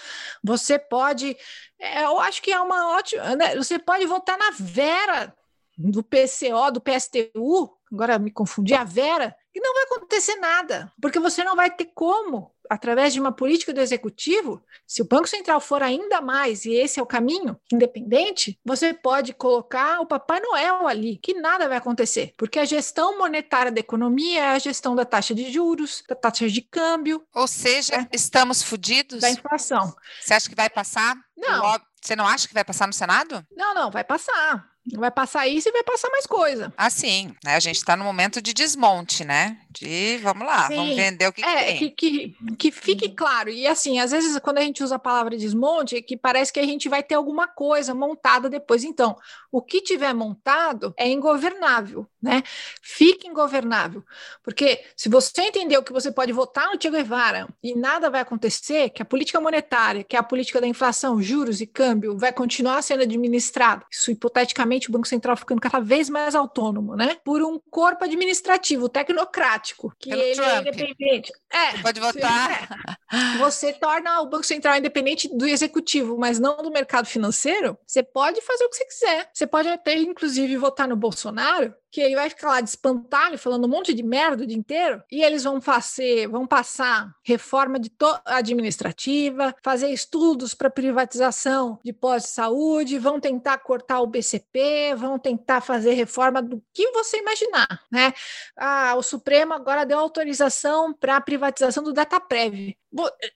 [0.42, 1.36] Você pode,
[1.78, 3.56] é, eu acho que é uma ótima, né?
[3.56, 5.34] você pode votar na Vera
[5.76, 11.20] do PCO, do PSTU, agora me confundi, a Vera, e não vai acontecer nada, porque
[11.20, 15.60] você não vai ter como, através de uma política do executivo, se o Banco Central
[15.60, 20.88] for ainda mais, e esse é o caminho, independente, você pode colocar o Papai Noel
[20.88, 25.04] ali, que nada vai acontecer, porque a gestão monetária da economia é a gestão da
[25.04, 27.22] taxa de juros, da taxa de câmbio.
[27.34, 29.20] Ou seja, é, estamos fodidos.
[29.20, 29.94] Da inflação.
[30.20, 31.14] Você acha que vai passar?
[31.36, 31.78] Não.
[32.00, 33.46] Você não acha que vai passar no Senado?
[33.54, 34.70] Não, não, vai passar.
[34.96, 36.72] Vai passar isso e vai passar mais coisa.
[36.76, 37.34] Ah, sim.
[37.44, 37.54] Né?
[37.54, 39.58] A gente está no momento de desmonte, né?
[39.70, 40.76] De vamos lá, sim.
[40.76, 41.78] vamos vender o que, é, que tem.
[41.78, 43.14] Que, que, que fique uhum.
[43.14, 43.50] claro.
[43.50, 46.60] E assim, às vezes, quando a gente usa a palavra desmonte, é que parece que
[46.60, 48.84] a gente vai ter alguma coisa montada depois.
[48.84, 49.16] Então,
[49.52, 52.42] o que tiver montado é ingovernável, né?
[52.82, 54.04] Fique ingovernável.
[54.42, 58.90] Porque se você entendeu que você pode votar no Che Guevara e nada vai acontecer,
[58.90, 63.02] que a política monetária, que a política da inflação, juros e câmbio, vai continuar sendo
[63.02, 67.16] administrada, isso hipoteticamente o Banco Central ficando cada vez mais autônomo, né?
[67.24, 70.48] Por um corpo administrativo tecnocrático, que Pelo ele Trump.
[70.48, 71.32] é independente.
[71.50, 72.96] É, você pode votar.
[73.12, 73.38] É.
[73.38, 77.76] Você torna o Banco Central independente do executivo, mas não do mercado financeiro.
[77.86, 79.30] Você pode fazer o que você quiser.
[79.32, 83.64] Você pode até, inclusive, votar no Bolsonaro que ele vai ficar lá de espantalho falando
[83.64, 87.90] um monte de merda o dia inteiro, e eles vão fazer, vão passar reforma de
[88.24, 95.94] administrativa, fazer estudos para privatização de pós-saúde, vão tentar cortar o BCP, vão tentar fazer
[95.94, 98.12] reforma do que você imaginar, né?
[98.56, 102.74] Ah, o Supremo agora deu autorização para a privatização do Dataprev.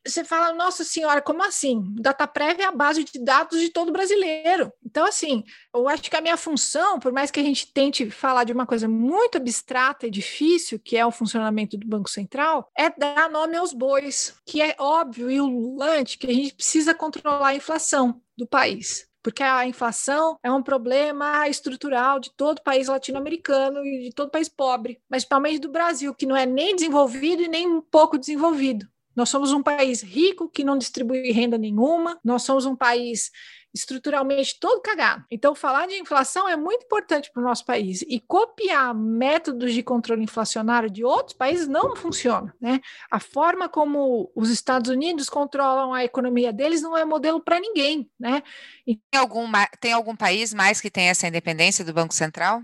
[0.04, 1.84] Você fala, nossa senhora, como assim?
[2.00, 4.72] Dataprev é a base de dados de todo brasileiro.
[4.84, 8.44] Então, assim, eu acho que a minha função, por mais que a gente tente falar
[8.44, 12.90] de uma coisa muito abstrata e difícil, que é o funcionamento do Banco Central, é
[12.90, 17.54] dar nome aos bois, que é óbvio e ululante que a gente precisa controlar a
[17.54, 24.02] inflação do país porque a inflação é um problema estrutural de todo país latino-americano e
[24.02, 27.66] de todo país pobre, mas principalmente do Brasil, que não é nem desenvolvido e nem
[27.66, 28.86] um pouco desenvolvido.
[29.16, 33.30] Nós somos um país rico que não distribui renda nenhuma, nós somos um país
[33.74, 35.24] estruturalmente todo cagado.
[35.28, 38.02] Então, falar de inflação é muito importante para o nosso país.
[38.02, 42.54] E copiar métodos de controle inflacionário de outros países não funciona.
[42.60, 42.80] Né?
[43.10, 48.08] A forma como os Estados Unidos controlam a economia deles não é modelo para ninguém.
[48.18, 48.44] Né?
[48.86, 48.96] E...
[49.10, 49.50] Tem, algum,
[49.80, 52.62] tem algum país mais que tem essa independência do Banco Central?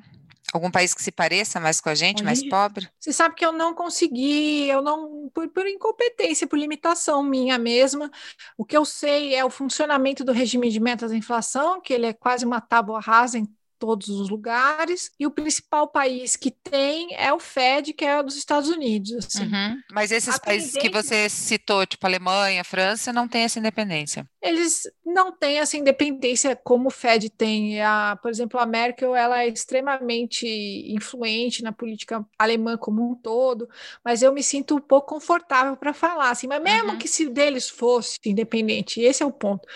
[0.53, 2.89] Algum país que se pareça mais com a gente, mais pobre?
[2.99, 8.11] Você sabe que eu não consegui, eu não, por, por, incompetência, por limitação minha mesma.
[8.57, 12.07] O que eu sei é o funcionamento do regime de metas da inflação, que ele
[12.07, 13.47] é quase uma tábua rasa em
[13.81, 18.37] todos os lugares, e o principal país que tem é o Fed, que é dos
[18.37, 19.27] Estados Unidos.
[19.27, 19.45] Assim.
[19.45, 19.81] Uhum.
[19.91, 24.29] Mas esses a países que você citou, tipo Alemanha, França, não têm essa independência?
[24.43, 27.81] Eles não têm essa independência como o Fed tem.
[27.81, 30.47] A, por exemplo, a Merkel ela é extremamente
[30.93, 33.69] influente na política alemã como um todo,
[34.05, 36.99] mas eu me sinto um pouco confortável para falar assim, mas mesmo uhum.
[36.99, 39.67] que se deles fosse independente, esse é o ponto,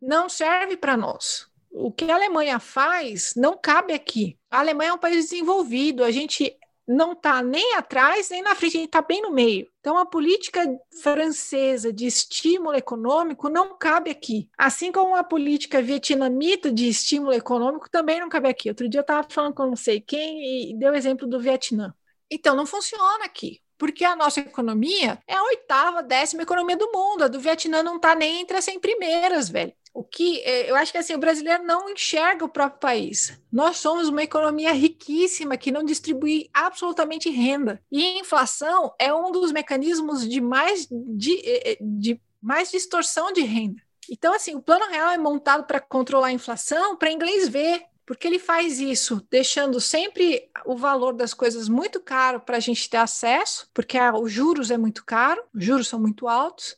[0.00, 4.38] não serve para nós o que a Alemanha faz não cabe aqui.
[4.50, 6.56] A Alemanha é um país desenvolvido, a gente
[6.86, 9.68] não está nem atrás nem na frente, a gente está bem no meio.
[9.80, 10.60] Então, a política
[11.00, 14.48] francesa de estímulo econômico não cabe aqui.
[14.58, 18.68] Assim como a política vietnamita de estímulo econômico também não cabe aqui.
[18.68, 21.94] Outro dia eu estava falando com não sei quem e deu o exemplo do Vietnã.
[22.30, 27.24] Então, não funciona aqui porque a nossa economia é a oitava, décima economia do mundo.
[27.24, 29.72] A do Vietnã não está nem entre as 100 primeiras, velho.
[29.92, 33.36] O que é, eu acho que assim, o brasileiro não enxerga o próprio país.
[33.50, 37.82] Nós somos uma economia riquíssima que não distribui absolutamente renda.
[37.90, 43.32] E a inflação é um dos mecanismos de mais, de, é, é, de mais distorção
[43.32, 43.82] de renda.
[44.08, 47.82] Então, assim, o plano real é montado para controlar a inflação, para inglês ver.
[48.04, 52.88] Porque ele faz isso deixando sempre o valor das coisas muito caro para a gente
[52.88, 56.76] ter acesso, porque os juros é muito caro, os juros são muito altos,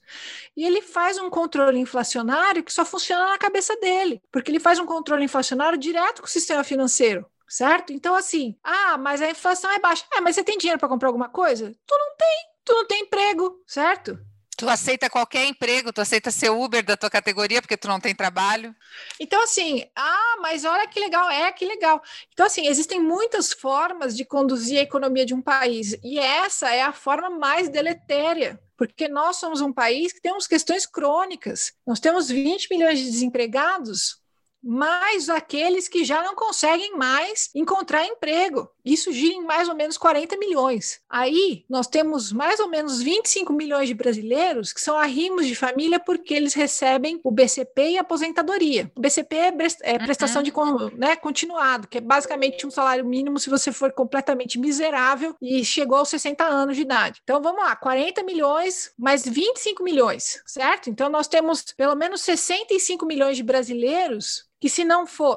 [0.57, 4.79] e ele faz um controle inflacionário que só funciona na cabeça dele, porque ele faz
[4.79, 7.93] um controle inflacionário direto com o sistema financeiro certo?
[7.93, 10.05] Então, assim, ah, mas a inflação é baixa.
[10.13, 11.73] É, mas você tem dinheiro para comprar alguma coisa?
[11.87, 14.19] Tu não tem, tu não tem emprego, certo?
[14.57, 18.15] Tu aceita qualquer emprego, tu aceita ser Uber da tua categoria porque tu não tem
[18.15, 18.75] trabalho.
[19.19, 22.03] Então, assim, ah, mas olha que legal, é que legal.
[22.33, 26.83] Então, assim, existem muitas formas de conduzir a economia de um país, e essa é
[26.83, 28.61] a forma mais deletéria.
[28.77, 31.73] Porque nós somos um país que temos questões crônicas.
[31.87, 34.21] Nós temos 20 milhões de desempregados,
[34.65, 38.69] mais aqueles que já não conseguem mais encontrar emprego.
[38.85, 41.01] Isso gira em mais ou menos 40 milhões.
[41.09, 46.01] Aí nós temos mais ou menos 25 milhões de brasileiros que são arrimos de família
[46.01, 48.91] porque eles recebem o BCP e a aposentadoria.
[48.95, 49.53] O BCP é,
[49.83, 50.89] é prestação uhum.
[50.91, 55.65] de né, continuado, que é basicamente um salário mínimo se você for completamente miserável e
[55.65, 57.21] chegou aos 60 anos de idade.
[57.23, 60.89] Então vamos lá, 40 milhões mais 25 milhões, certo?
[60.89, 65.37] Então nós temos pelo menos 65 milhões de brasileiros que se não for,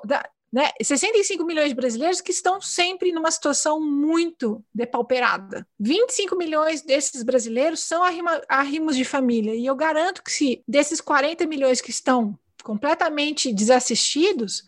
[0.50, 5.68] né, 65 milhões de brasileiros que estão sempre numa situação muito depauperada.
[5.78, 8.02] 25 milhões desses brasileiros são
[8.48, 14.64] arrimos de família, e eu garanto que se desses 40 milhões que estão completamente desassistidos,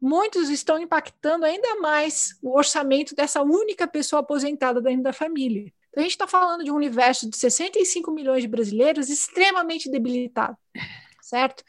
[0.00, 5.72] muitos estão impactando ainda mais o orçamento dessa única pessoa aposentada dentro da família.
[5.90, 10.56] Então, a gente está falando de um universo de 65 milhões de brasileiros extremamente debilitado,
[11.20, 11.64] certo?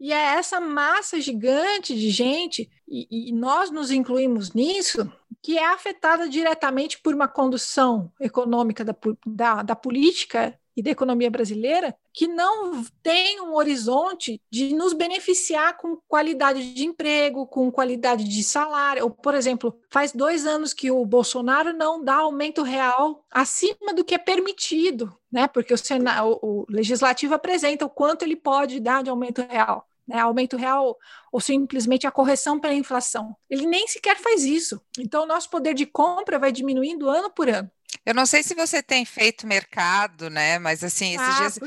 [0.00, 5.10] E é essa massa gigante de gente, e, e nós nos incluímos nisso,
[5.42, 8.94] que é afetada diretamente por uma condução econômica da,
[9.26, 15.76] da, da política e da economia brasileira que não tem um horizonte de nos beneficiar
[15.76, 19.02] com qualidade de emprego, com qualidade de salário.
[19.02, 24.04] Ou, por exemplo, faz dois anos que o Bolsonaro não dá aumento real acima do
[24.04, 25.48] que é permitido, né?
[25.48, 29.84] Porque o, Sena, o, o legislativo apresenta o quanto ele pode dar de aumento real
[30.08, 30.96] né, aumento real
[31.32, 33.36] ou simplesmente a correção pela inflação.
[33.48, 34.80] Ele nem sequer faz isso.
[34.98, 37.70] Então, o nosso poder de compra vai diminuindo ano por ano.
[38.04, 40.58] Eu não sei se você tem feito mercado, né?
[40.58, 41.58] Mas assim, esses ah, dias,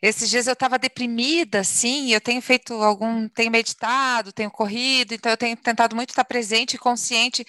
[0.00, 5.30] esses dias eu estava deprimida, assim, eu tenho feito algum, tenho meditado, tenho corrido, então
[5.30, 7.44] eu tenho tentado muito estar presente e consciente.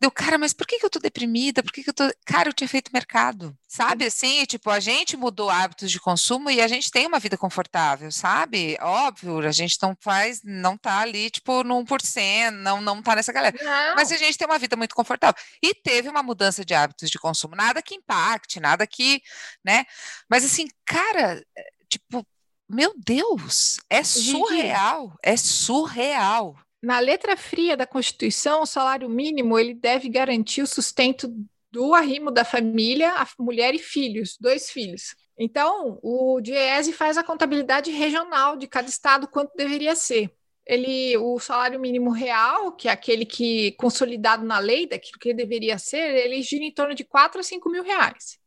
[0.00, 1.62] Deu, cara, mas por que, que eu estou deprimida?
[1.62, 2.04] Por que, que eu tô.
[2.24, 3.56] Cara, eu tinha feito mercado.
[3.68, 7.36] Sabe assim, tipo, a gente mudou hábitos de consumo e a gente tem uma vida
[7.36, 8.76] confortável, sabe?
[8.80, 13.32] Óbvio, a gente não faz, não tá ali, tipo, no 1%, não, não tá nessa
[13.32, 13.56] galera.
[13.62, 13.94] Não.
[13.94, 15.40] Mas a gente tem uma vida muito confortável.
[15.62, 17.54] E teve uma mudança de hábitos de consumo.
[17.56, 19.20] Nada que impacte, nada que,
[19.64, 19.84] né?
[20.28, 22.26] Mas assim, cara, é, tipo,
[22.68, 26.56] meu Deus, é surreal, é surreal.
[26.82, 31.32] Na letra fria da Constituição, o salário mínimo ele deve garantir o sustento
[31.70, 35.14] do arrimo da família, a mulher e filhos, dois filhos.
[35.38, 40.30] Então, o DIEESE faz a contabilidade regional de cada estado quanto deveria ser.
[40.66, 45.78] Ele, o salário mínimo real, que é aquele que consolidado na lei, daquilo que deveria
[45.78, 48.38] ser, ele gira em torno de 4 a 5 mil reais.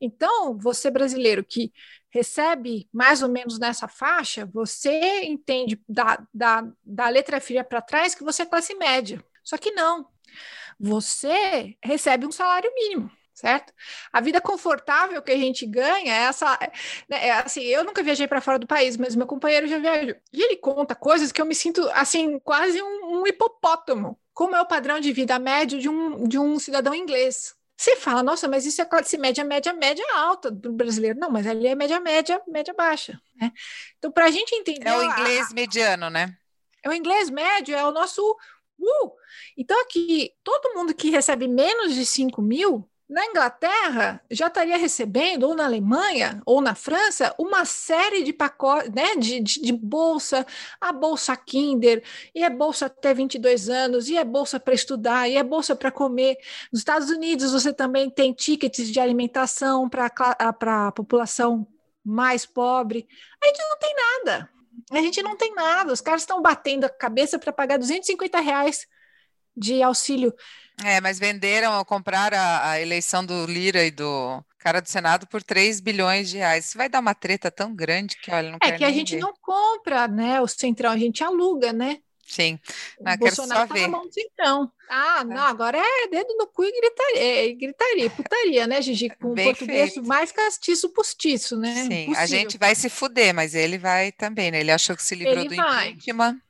[0.00, 1.72] Então, você brasileiro que
[2.10, 8.14] recebe mais ou menos nessa faixa, você entende da, da, da letra fria para trás
[8.14, 9.24] que você é classe média.
[9.42, 10.12] Só que não
[10.78, 13.72] você recebe um salário mínimo certo?
[14.12, 16.58] A vida confortável que a gente ganha é essa.
[17.08, 20.14] Né, é, assim, eu nunca viajei para fora do país, mas meu companheiro já viajou.
[20.32, 24.18] E ele conta coisas que eu me sinto assim, quase um, um hipopótamo.
[24.34, 27.54] Como é o padrão de vida médio de um, de um cidadão inglês?
[27.76, 31.18] Você fala, nossa, mas isso é classe média, média, média alta do brasileiro.
[31.18, 33.20] Não, mas ali é média, média, média baixa.
[33.40, 33.50] Né?
[33.98, 34.88] Então, para a gente entender.
[34.88, 36.36] É o inglês a, mediano, né?
[36.82, 38.36] É o inglês médio, é o nosso
[38.78, 39.12] Uh!
[39.56, 45.42] Então, aqui, todo mundo que recebe menos de 5 mil, na Inglaterra já estaria recebendo,
[45.42, 50.46] ou na Alemanha, ou na França, uma série de pacotes, né, de, de, de, bolsa,
[50.80, 52.02] a bolsa Kinder,
[52.34, 55.90] e é bolsa até 22 anos, e é bolsa para estudar, e é bolsa para
[55.90, 56.38] comer.
[56.72, 60.10] Nos Estados Unidos você também tem tickets de alimentação para
[60.88, 61.66] a população
[62.02, 63.06] mais pobre.
[63.42, 64.50] A gente não tem nada.
[64.90, 65.92] A gente não tem nada.
[65.92, 68.86] Os caras estão batendo a cabeça para pagar 250 reais
[69.54, 70.34] de auxílio.
[70.84, 75.26] É, mas venderam ou compraram a, a, eleição do Lira e do cara do Senado
[75.26, 76.66] por 3 bilhões de reais.
[76.66, 79.20] Isso vai dar uma treta tão grande que, olha, não É que a gente ver.
[79.20, 81.98] não compra, né, o Centrão, a gente aluga, né?
[82.24, 82.58] Sim,
[83.00, 84.72] não, o Bolsonaro tá na mão do Centrão.
[84.88, 85.24] Ah, é.
[85.24, 89.10] não, agora é dedo no cu e gritaria, é, gritaria putaria, né, Gigi?
[89.10, 90.08] Com Bem português feito.
[90.08, 91.74] mais castiço postiço, né?
[91.84, 94.60] Sim, a gente vai se fuder, mas ele vai também, né?
[94.60, 95.90] Ele achou que se livrou ele do vai.
[95.90, 96.40] impeachment.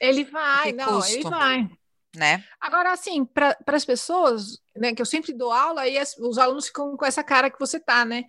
[0.00, 1.68] Ele vai, não, ele vai.
[2.16, 2.44] Né?
[2.60, 6.66] Agora, assim, para as pessoas, né, que eu sempre dou aula, aí as, os alunos
[6.66, 8.24] ficam com essa cara que você tá, né?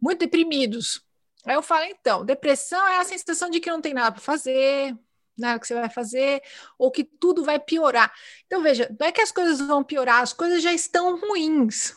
[0.00, 1.02] Muito deprimidos.
[1.46, 4.94] Aí eu falo, então, depressão é a sensação de que não tem nada para fazer,
[5.36, 6.42] nada que você vai fazer,
[6.78, 8.12] ou que tudo vai piorar.
[8.46, 11.94] Então, veja, não é que as coisas vão piorar, as coisas já estão ruins.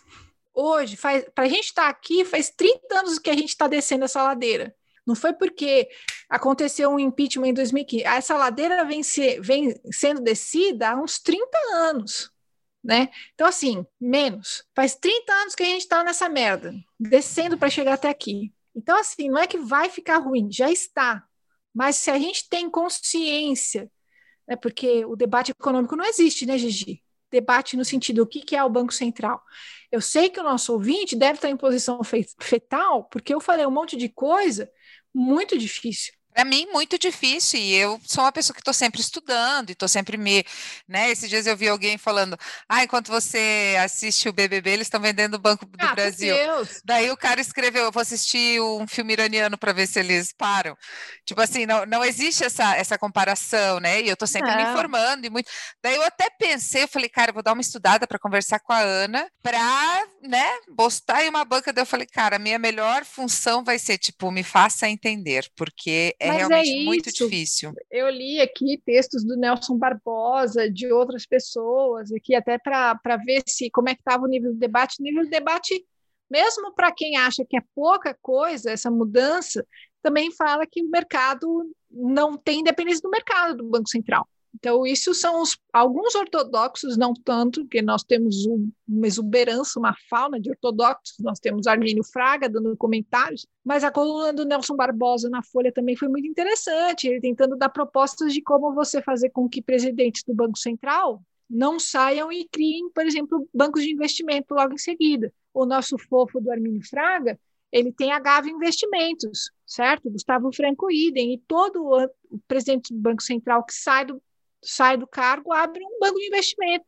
[0.53, 4.05] Hoje, para a gente estar tá aqui, faz 30 anos que a gente está descendo
[4.05, 4.73] essa ladeira.
[5.05, 5.87] Não foi porque
[6.29, 8.03] aconteceu um impeachment em 2015.
[8.03, 9.01] Essa ladeira vem,
[9.39, 12.31] vem sendo descida há uns 30 anos.
[12.83, 13.09] Né?
[13.33, 14.63] Então, assim, menos.
[14.75, 18.53] Faz 30 anos que a gente está nessa merda, descendo para chegar até aqui.
[18.75, 21.23] Então, assim, não é que vai ficar ruim, já está.
[21.73, 23.91] Mas se a gente tem consciência,
[24.47, 27.01] né, porque o debate econômico não existe, né, Gigi?
[27.31, 29.41] Debate no sentido o que é o Banco Central.
[29.91, 31.99] Eu sei que o nosso ouvinte deve estar em posição
[32.39, 34.69] fetal, porque eu falei um monte de coisa
[35.15, 36.13] muito difícil.
[36.35, 39.87] Para mim, muito difícil, e eu sou uma pessoa que estou sempre estudando, e estou
[39.87, 40.43] sempre me.
[40.85, 44.99] Né, esses dias eu vi alguém falando: ah, enquanto você assiste o BBB, eles estão
[44.99, 46.35] vendendo o Banco do ah, Brasil.
[46.35, 46.81] Deus.
[46.83, 50.75] Daí o cara escreveu: eu vou assistir um filme iraniano para ver se eles param.
[51.25, 54.01] Tipo assim, não, não existe essa, essa comparação, né?
[54.01, 54.57] E eu estou sempre não.
[54.57, 55.49] me informando, e muito.
[55.81, 58.73] Daí eu até pensei, eu falei, cara, eu vou dar uma estudada para conversar com
[58.73, 61.71] a Ana, para, né, postar em uma banca.
[61.71, 66.13] Daí eu falei, cara, a minha melhor função vai ser, tipo, me faça entender, porque
[66.25, 67.73] é Mas é realmente é muito difícil.
[67.91, 73.69] Eu li aqui textos do Nelson Barbosa, de outras pessoas, aqui até para ver se
[73.69, 74.99] como é que estava o nível do debate.
[74.99, 75.85] O nível do debate,
[76.29, 79.65] mesmo para quem acha que é pouca coisa, essa mudança,
[80.01, 81.47] também fala que o mercado
[81.89, 84.27] não tem independência do mercado do Banco Central.
[84.57, 89.93] Então, isso são os, alguns ortodoxos, não tanto, porque nós temos um, uma exuberância, uma
[90.09, 95.29] fauna de ortodoxos, nós temos Armínio Fraga dando comentários, mas a coluna do Nelson Barbosa
[95.29, 99.49] na Folha também foi muito interessante, ele tentando dar propostas de como você fazer com
[99.49, 104.73] que presidentes do Banco Central não saiam e criem, por exemplo, bancos de investimento logo
[104.73, 105.33] em seguida.
[105.53, 107.37] O nosso fofo do Armínio Fraga,
[107.71, 110.09] ele tem a Gave Investimentos, certo?
[110.09, 111.85] Gustavo Franco Idem, e todo
[112.31, 114.21] o presidente do Banco Central que sai do
[114.65, 116.85] sai do cargo, abre um banco de investimento.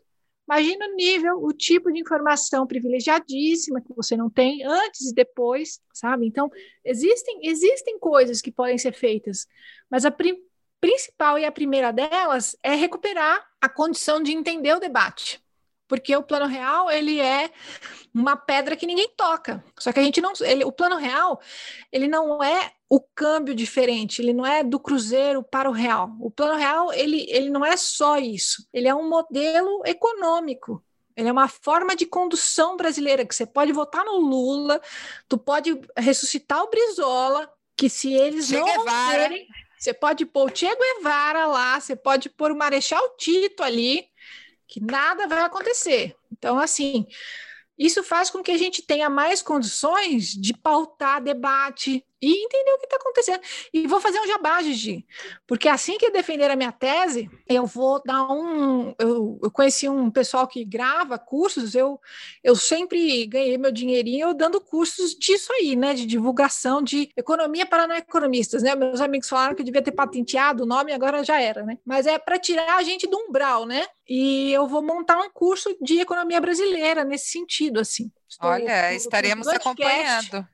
[0.49, 5.81] Imagina o nível, o tipo de informação privilegiadíssima que você não tem antes e depois,
[5.93, 6.25] sabe?
[6.25, 6.49] Então,
[6.85, 9.45] existem, existem coisas que podem ser feitas,
[9.89, 10.41] mas a pri
[10.79, 15.41] principal e a primeira delas é recuperar a condição de entender o debate
[15.87, 17.49] porque o plano real ele é
[18.13, 19.63] uma pedra que ninguém toca.
[19.79, 21.39] Só que a gente não, ele, o plano real
[21.91, 26.15] ele não é o câmbio diferente, ele não é do cruzeiro para o real.
[26.19, 30.83] O plano real ele, ele não é só isso, ele é um modelo econômico.
[31.15, 34.79] Ele é uma forma de condução brasileira que você pode votar no Lula,
[35.27, 40.55] tu pode ressuscitar o Brizola, que se eles che não terem, você pode pôr o
[40.55, 44.07] Che Guevara lá, você pode pôr o Marechal Tito ali,
[44.67, 46.15] que nada vai acontecer.
[46.31, 47.07] Então, assim,
[47.77, 52.77] isso faz com que a gente tenha mais condições de pautar debate, e entender o
[52.77, 53.41] que está acontecendo.
[53.73, 55.05] E vou fazer um jabá, Gigi,
[55.45, 58.93] porque assim que eu defender a minha tese, eu vou dar um.
[58.99, 61.99] Eu, eu conheci um pessoal que grava cursos, eu,
[62.43, 65.93] eu sempre ganhei meu dinheirinho dando cursos disso aí, né?
[65.93, 68.75] De divulgação de economia para não economistas, né?
[68.75, 71.77] Meus amigos falaram que eu devia ter patenteado o nome, agora já era, né?
[71.85, 73.85] Mas é para tirar a gente do umbral, né?
[74.07, 78.11] E eu vou montar um curso de economia brasileira nesse sentido, assim.
[78.27, 80.47] Estou, Olha, estaremos acompanhando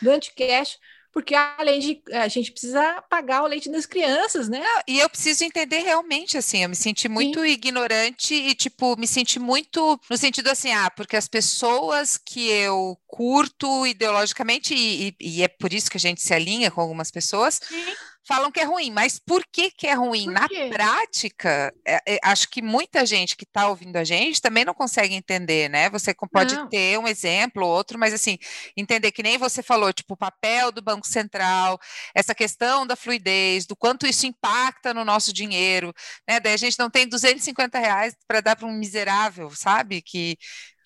[0.00, 0.78] do Anticast,
[1.12, 4.62] porque além de a gente precisa pagar o leite das crianças, né?
[4.86, 7.46] e eu preciso entender realmente assim, eu me senti muito Sim.
[7.46, 12.96] ignorante e tipo, me senti muito no sentido assim, ah, porque as pessoas que eu
[13.08, 17.10] curto ideologicamente e, e, e é por isso que a gente se alinha com algumas
[17.10, 17.92] pessoas, Sim
[18.26, 20.26] falam que é ruim, mas por que, que é ruim?
[20.26, 24.74] Na prática, é, é, acho que muita gente que está ouvindo a gente também não
[24.74, 25.90] consegue entender, né?
[25.90, 26.68] Você pode não.
[26.68, 28.38] ter um exemplo, outro, mas assim,
[28.76, 31.78] entender que nem você falou, tipo, o papel do Banco Central,
[32.14, 35.92] essa questão da fluidez, do quanto isso impacta no nosso dinheiro,
[36.28, 36.38] né?
[36.40, 40.02] Daí a gente não tem 250 reais para dar para um miserável, sabe?
[40.02, 40.36] Que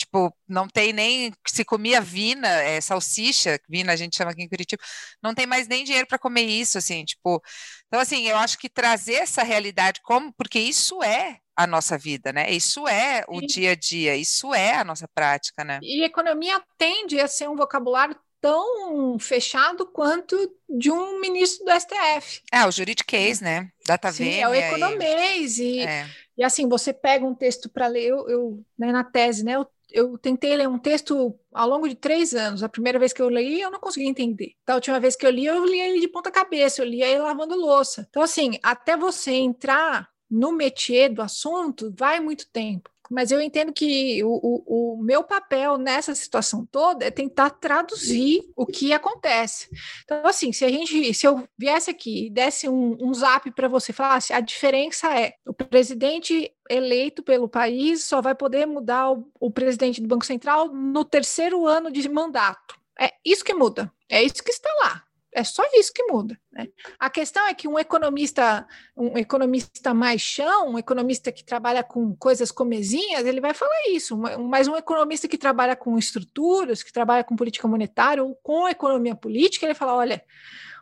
[0.04, 1.32] Tipo, não tem nem.
[1.46, 4.82] Se comia vina, é, salsicha, vina a gente chama aqui em Curitiba,
[5.22, 7.42] não tem mais nem dinheiro para comer isso, assim, tipo.
[7.86, 10.32] Então, assim, eu acho que trazer essa realidade como.
[10.34, 12.50] Porque isso é a nossa vida, né?
[12.50, 13.46] Isso é o Sim.
[13.46, 15.78] dia a dia, isso é a nossa prática, né?
[15.82, 20.36] E economia tende a ser um vocabulário tão fechado quanto
[20.68, 22.42] de um ministro do STF.
[22.52, 23.70] É, o juridiquês, né?
[23.86, 25.56] Data Sim, é o economês.
[25.56, 26.06] E, é.
[26.36, 29.52] e assim, você pega um texto para ler, eu, eu né, na tese, né?
[29.52, 32.64] Eu eu tentei ler um texto ao longo de três anos.
[32.64, 34.54] A primeira vez que eu li, eu não consegui entender.
[34.66, 37.20] Da última vez que eu li, eu li ele de ponta cabeça, eu li ele
[37.20, 38.04] lavando louça.
[38.10, 42.90] Então, assim, até você entrar no métier do assunto, vai muito tempo.
[43.10, 48.42] Mas eu entendo que o, o, o, meu papel nessa situação toda é tentar traduzir
[48.56, 49.68] o que acontece.
[50.04, 53.68] Então, assim, se a gente, se eu viesse aqui e desse um, um zap para
[53.68, 59.30] você, falasse a diferença é o presidente eleito pelo país só vai poder mudar o,
[59.38, 62.78] o presidente do Banco Central no terceiro ano de mandato.
[62.98, 65.03] É isso que muda, é isso que está lá.
[65.34, 66.38] É só isso que muda.
[66.52, 66.68] Né?
[66.98, 68.66] A questão é que um economista,
[68.96, 74.16] um economista mais chão, um economista que trabalha com coisas comezinhas, ele vai falar isso.
[74.16, 79.16] Mas um economista que trabalha com estruturas, que trabalha com política monetária ou com economia
[79.16, 80.24] política, ele fala: olha,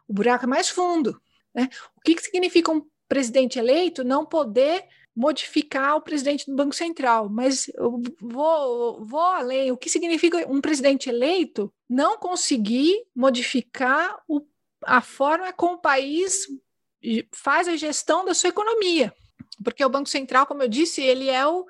[0.07, 1.18] o buraco é mais fundo.
[1.55, 1.70] Né?
[1.96, 4.84] O que, que significa um presidente eleito não poder
[5.14, 9.70] modificar o presidente do Banco Central, mas eu vou, vou além.
[9.70, 14.40] O que significa um presidente eleito não conseguir modificar o,
[14.84, 16.46] a forma como o país
[17.32, 19.12] faz a gestão da sua economia?
[19.62, 21.66] Porque o Banco Central, como eu disse, ele é o,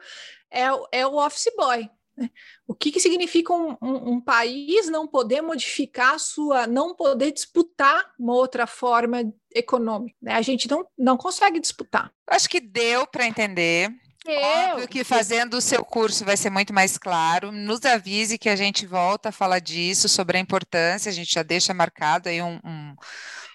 [0.50, 1.88] é o, é o office boy.
[2.16, 2.30] Né?
[2.66, 7.32] O que, que significa um, um, um, país não poder modificar a sua, não poder
[7.32, 10.16] disputar uma outra forma econômica?
[10.20, 10.34] Né?
[10.34, 12.12] A gente não, não consegue disputar.
[12.26, 13.90] Acho que deu para entender.
[14.24, 17.50] Eu, Óbvio que fazendo o seu curso vai ser muito mais claro.
[17.50, 21.42] Nos avise que a gente volta a falar disso, sobre a importância, a gente já
[21.42, 22.94] deixa marcado aí um, um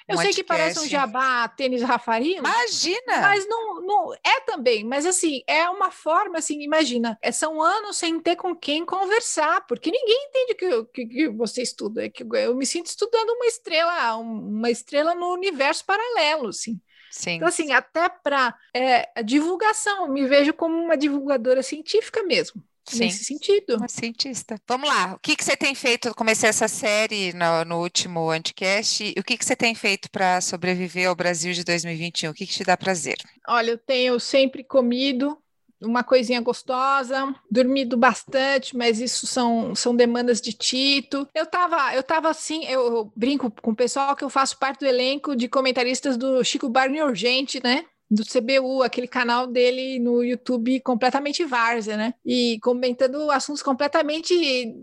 [0.08, 2.40] eu sei que parece um jabá tênis Rafarino.
[2.40, 3.22] Imagina!
[3.22, 7.98] Mas não, não é também, mas assim, é uma forma assim, imagina, é, são anos
[7.98, 12.06] sem ter com quem conversar, porque ninguém entende que, que, que você estuda.
[12.06, 16.80] É que eu me sinto estudando uma estrela, uma estrela no universo paralelo, assim.
[17.12, 17.36] Sim.
[17.36, 22.64] Então, assim, até para é, divulgação, me vejo como uma divulgadora científica mesmo.
[22.96, 23.06] Sim.
[23.06, 23.78] nesse sentido.
[23.78, 24.60] Uma cientista.
[24.68, 26.08] Vamos lá, o que, que você tem feito?
[26.08, 29.14] Eu comecei essa série no, no último Anticast.
[29.18, 32.32] O que, que você tem feito para sobreviver ao Brasil de 2021?
[32.32, 33.18] O que, que te dá prazer?
[33.48, 35.38] Olha, eu tenho sempre comido
[35.80, 41.28] uma coisinha gostosa, dormido bastante, mas isso são, são demandas de Tito.
[41.36, 44.80] Eu tava, eu tava assim, eu, eu brinco com o pessoal que eu faço parte
[44.80, 47.86] do elenco de comentaristas do Chico Barney Urgente, né?
[48.10, 52.14] Do CBU, aquele canal dele no YouTube completamente várzea, né?
[52.26, 54.74] E comentando assuntos completamente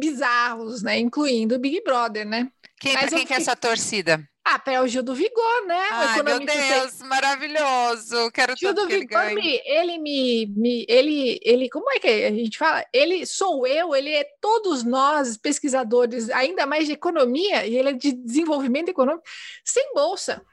[0.00, 0.98] bizarros, né?
[0.98, 2.48] Incluindo o Big Brother, né?
[2.80, 4.28] Quem, Mas quem que é essa torcida?
[4.44, 5.86] Ah, para o Gil do Vigor, né?
[5.92, 7.06] Ai, meu Deus, tem...
[7.06, 8.28] maravilhoso.
[8.32, 12.30] Quero Gil do Vigor, ele, me, ele me, me, ele, ele, como é que a
[12.30, 12.84] gente fala?
[12.92, 17.92] Ele sou eu, ele é todos nós pesquisadores, ainda mais de economia, e ele é
[17.92, 19.24] de desenvolvimento econômico,
[19.64, 20.44] sem bolsa.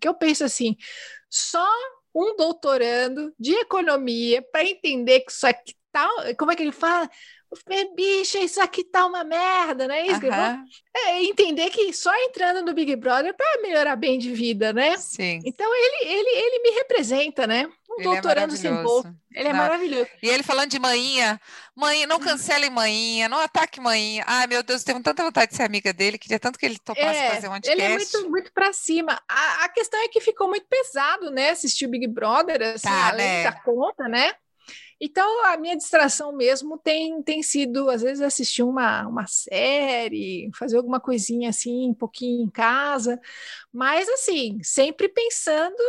[0.00, 0.76] Que eu penso assim,
[1.30, 1.66] só
[2.14, 6.08] um doutorando de economia para entender que isso aqui tá.
[6.38, 7.08] Como é que ele fala?
[7.94, 10.20] Bicha, isso aqui tá uma merda, não é isso?
[10.26, 10.64] Uhum.
[10.94, 14.98] É entender que só entrando no Big Brother para melhorar bem de vida, né?
[14.98, 15.40] Sim.
[15.44, 17.70] Então ele, ele, ele me representa, né?
[17.98, 19.14] Um ele é doutorando é sem bolsa.
[19.34, 19.58] Ele é não.
[19.58, 20.08] maravilhoso.
[20.22, 21.40] E ele falando de manhinha,
[21.74, 24.24] mãe, não cancele manhinha, não ataque manhinha.
[24.26, 27.18] Ai, meu Deus, tenho tanta vontade de ser amiga dele, queria tanto que ele topasse
[27.18, 27.82] é, fazer um podcast.
[27.82, 29.20] Ele é muito, muito pra cima.
[29.28, 31.50] A, a, questão é que ficou muito pesado, né?
[31.50, 33.44] Assistir o Big Brother, assim, tá, além né?
[33.44, 34.32] da conta, né?
[35.00, 40.76] Então, a minha distração mesmo tem, tem sido, às vezes, assistir uma, uma série, fazer
[40.76, 43.20] alguma coisinha assim, um pouquinho em casa,
[43.72, 45.80] mas, assim, sempre pensando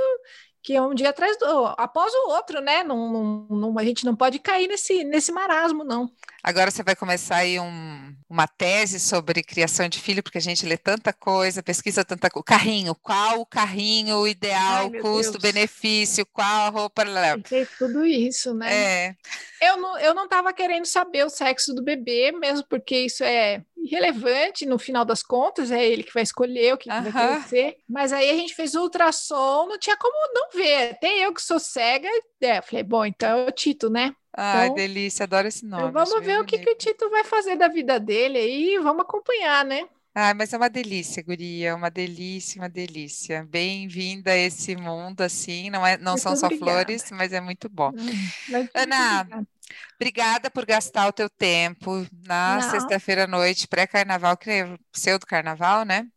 [0.70, 2.84] que é um dia atrás do após o outro, né?
[2.84, 6.08] Não, não, não, a gente não pode cair nesse, nesse marasmo, não.
[6.44, 10.68] Agora você vai começar aí um, uma tese sobre criação de filho, porque a gente
[10.68, 12.46] lê tanta coisa, pesquisa tanta coisa.
[12.46, 17.04] Carrinho, qual o carrinho ideal, custo-benefício, qual a roupa.
[17.50, 18.72] Tem tudo isso, né?
[18.72, 19.16] É.
[19.60, 23.64] Eu não, eu não estava querendo saber o sexo do bebê, mesmo porque isso é
[23.84, 27.78] irrelevante no final das contas, é ele que vai escolher o que, que vai ser.
[27.88, 30.92] Mas aí a gente fez ultrassom, não tinha como não ver.
[30.92, 32.10] Até eu que sou cega,
[32.42, 34.14] é, falei, bom, então é o Tito, né?
[34.36, 35.90] Ai, então, delícia, adoro esse nome.
[35.90, 39.02] Então vamos ver o que, que o Tito vai fazer da vida dele aí, vamos
[39.02, 39.88] acompanhar, né?
[40.14, 43.46] Ah, mas é uma delícia, guria, uma delícia, uma delícia.
[43.46, 47.92] Bem-vinda a esse mundo, assim, não, é, não são só flores, mas é muito bom.
[47.92, 49.48] Hum, Ana, obrigada.
[49.96, 56.08] Obrigada por gastar o teu tempo na sexta-feira à noite, pré-carnaval, que é pseudo-carnaval, né?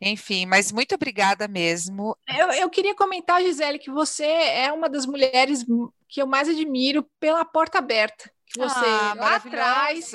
[0.00, 2.16] Enfim, mas muito obrigada mesmo.
[2.28, 5.64] Eu, eu queria comentar, Gisele, que você é uma das mulheres
[6.08, 8.30] que eu mais admiro pela porta aberta.
[8.56, 10.14] Você ah, lá atrás.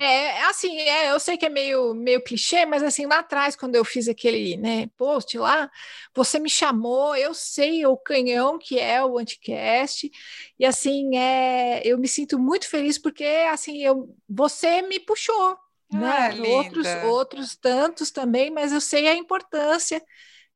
[0.00, 3.76] É, assim, é, eu sei que é meio, meio clichê, mas assim, lá atrás, quando
[3.76, 5.70] eu fiz aquele né, post lá,
[6.14, 10.10] você me chamou, eu sei o canhão que é o Anticast,
[10.58, 15.56] e assim, é, eu me sinto muito feliz porque assim, eu, você me puxou.
[15.92, 16.48] Ah, né?
[16.48, 20.00] outros, outros tantos também, mas eu sei a importância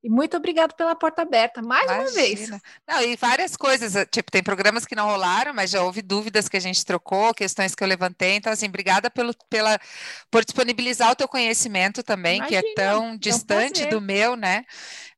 [0.05, 2.05] E muito obrigado pela porta aberta, mais Imagina.
[2.05, 2.51] uma vez.
[2.87, 6.47] Não, e várias coisas, eh, tipo, tem programas que não rolaram, mas já houve dúvidas
[6.47, 8.37] que a gente trocou, questões que eu levantei.
[8.37, 9.81] Então, assim, obrigada pelo, pela,
[10.31, 14.67] por disponibilizar o teu conhecimento também, Imagina, que é tão distante do meu, né?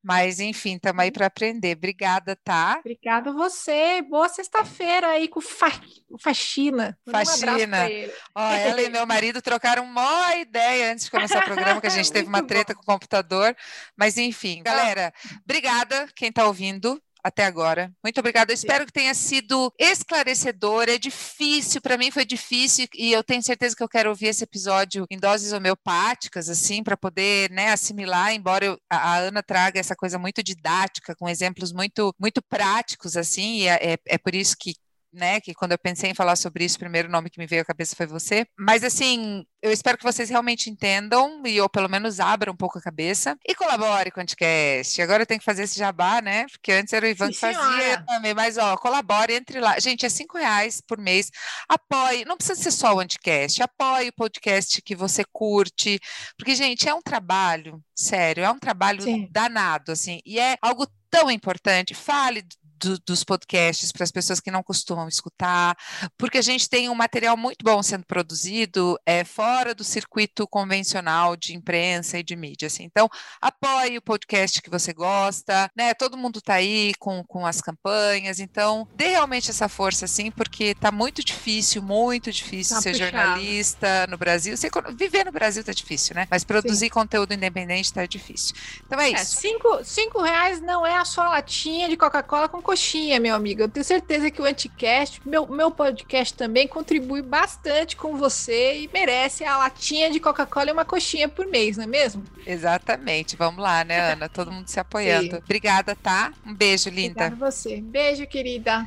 [0.06, 1.76] Mas, enfim, estamos aí para aprender.
[1.76, 2.76] Obrigada, tá?
[2.78, 4.00] Obrigada a você.
[4.02, 5.72] Boa sexta-feira aí com fa...
[6.20, 6.96] faxina.
[7.10, 7.88] Faxina.
[7.88, 11.88] Um Ó, ela e meu marido trocaram uma ideia antes de começar o programa, que
[11.88, 12.78] a gente teve uma treta bom.
[12.78, 13.56] com o computador.
[13.96, 15.12] Mas, enfim, galera,
[15.44, 17.92] obrigada quem está ouvindo até agora.
[18.04, 18.52] Muito obrigada.
[18.52, 20.88] Eu espero que tenha sido esclarecedor.
[20.88, 24.44] É difícil, para mim foi difícil e eu tenho certeza que eu quero ouvir esse
[24.44, 28.32] episódio em doses homeopáticas, assim, para poder, né, assimilar.
[28.32, 33.62] Embora eu, a, Ana traga essa coisa muito didática, com exemplos muito, muito práticos, assim.
[33.62, 34.74] E é, é, é por isso que
[35.16, 35.40] né?
[35.40, 37.64] Que quando eu pensei em falar sobre isso, o primeiro nome que me veio à
[37.64, 38.46] cabeça foi você.
[38.58, 42.78] Mas assim, eu espero que vocês realmente entendam e ou pelo menos abram um pouco
[42.78, 45.00] a cabeça e colabore com o Anticast.
[45.02, 46.46] Agora eu tenho que fazer esse jabá, né?
[46.46, 49.78] Porque antes era o Ivan Sim, que fazia também, mas ó, colabore, entre lá.
[49.80, 51.30] Gente, é cinco reais por mês.
[51.68, 55.98] Apoie, não precisa ser só o Anticast, apoie o podcast que você curte,
[56.36, 59.28] porque, gente, é um trabalho, sério, é um trabalho Sim.
[59.30, 61.94] danado, assim, e é algo tão importante.
[61.94, 62.42] Fale
[62.78, 65.76] do, dos podcasts para as pessoas que não costumam escutar,
[66.16, 71.36] porque a gente tem um material muito bom sendo produzido é, fora do circuito convencional
[71.36, 72.66] de imprensa e de mídia.
[72.66, 72.84] Assim.
[72.84, 73.08] Então,
[73.40, 75.94] apoie o podcast que você gosta, né?
[75.94, 80.64] Todo mundo está aí com, com as campanhas, então dê realmente essa força, assim, porque
[80.64, 83.10] está muito difícil, muito difícil tá ser puxado.
[83.10, 84.56] jornalista no Brasil.
[84.56, 86.26] Sei, viver no Brasil está difícil, né?
[86.30, 86.90] Mas produzir Sim.
[86.90, 88.54] conteúdo independente está difícil.
[88.84, 89.36] Então é, é isso.
[89.36, 93.62] Cinco, cinco reais não é a sua latinha de Coca-Cola com coxinha, meu amigo.
[93.62, 98.90] Eu tenho certeza que o Anticast, meu, meu podcast também, contribui bastante com você e
[98.92, 102.24] merece a latinha de Coca-Cola e uma coxinha por mês, não é mesmo?
[102.44, 103.36] Exatamente.
[103.36, 104.28] Vamos lá, né, Ana?
[104.28, 105.36] Todo mundo se apoiando.
[105.36, 106.32] Obrigada, tá?
[106.44, 107.26] Um beijo, linda.
[107.26, 107.80] Obrigada a você.
[107.80, 108.84] Beijo, querida.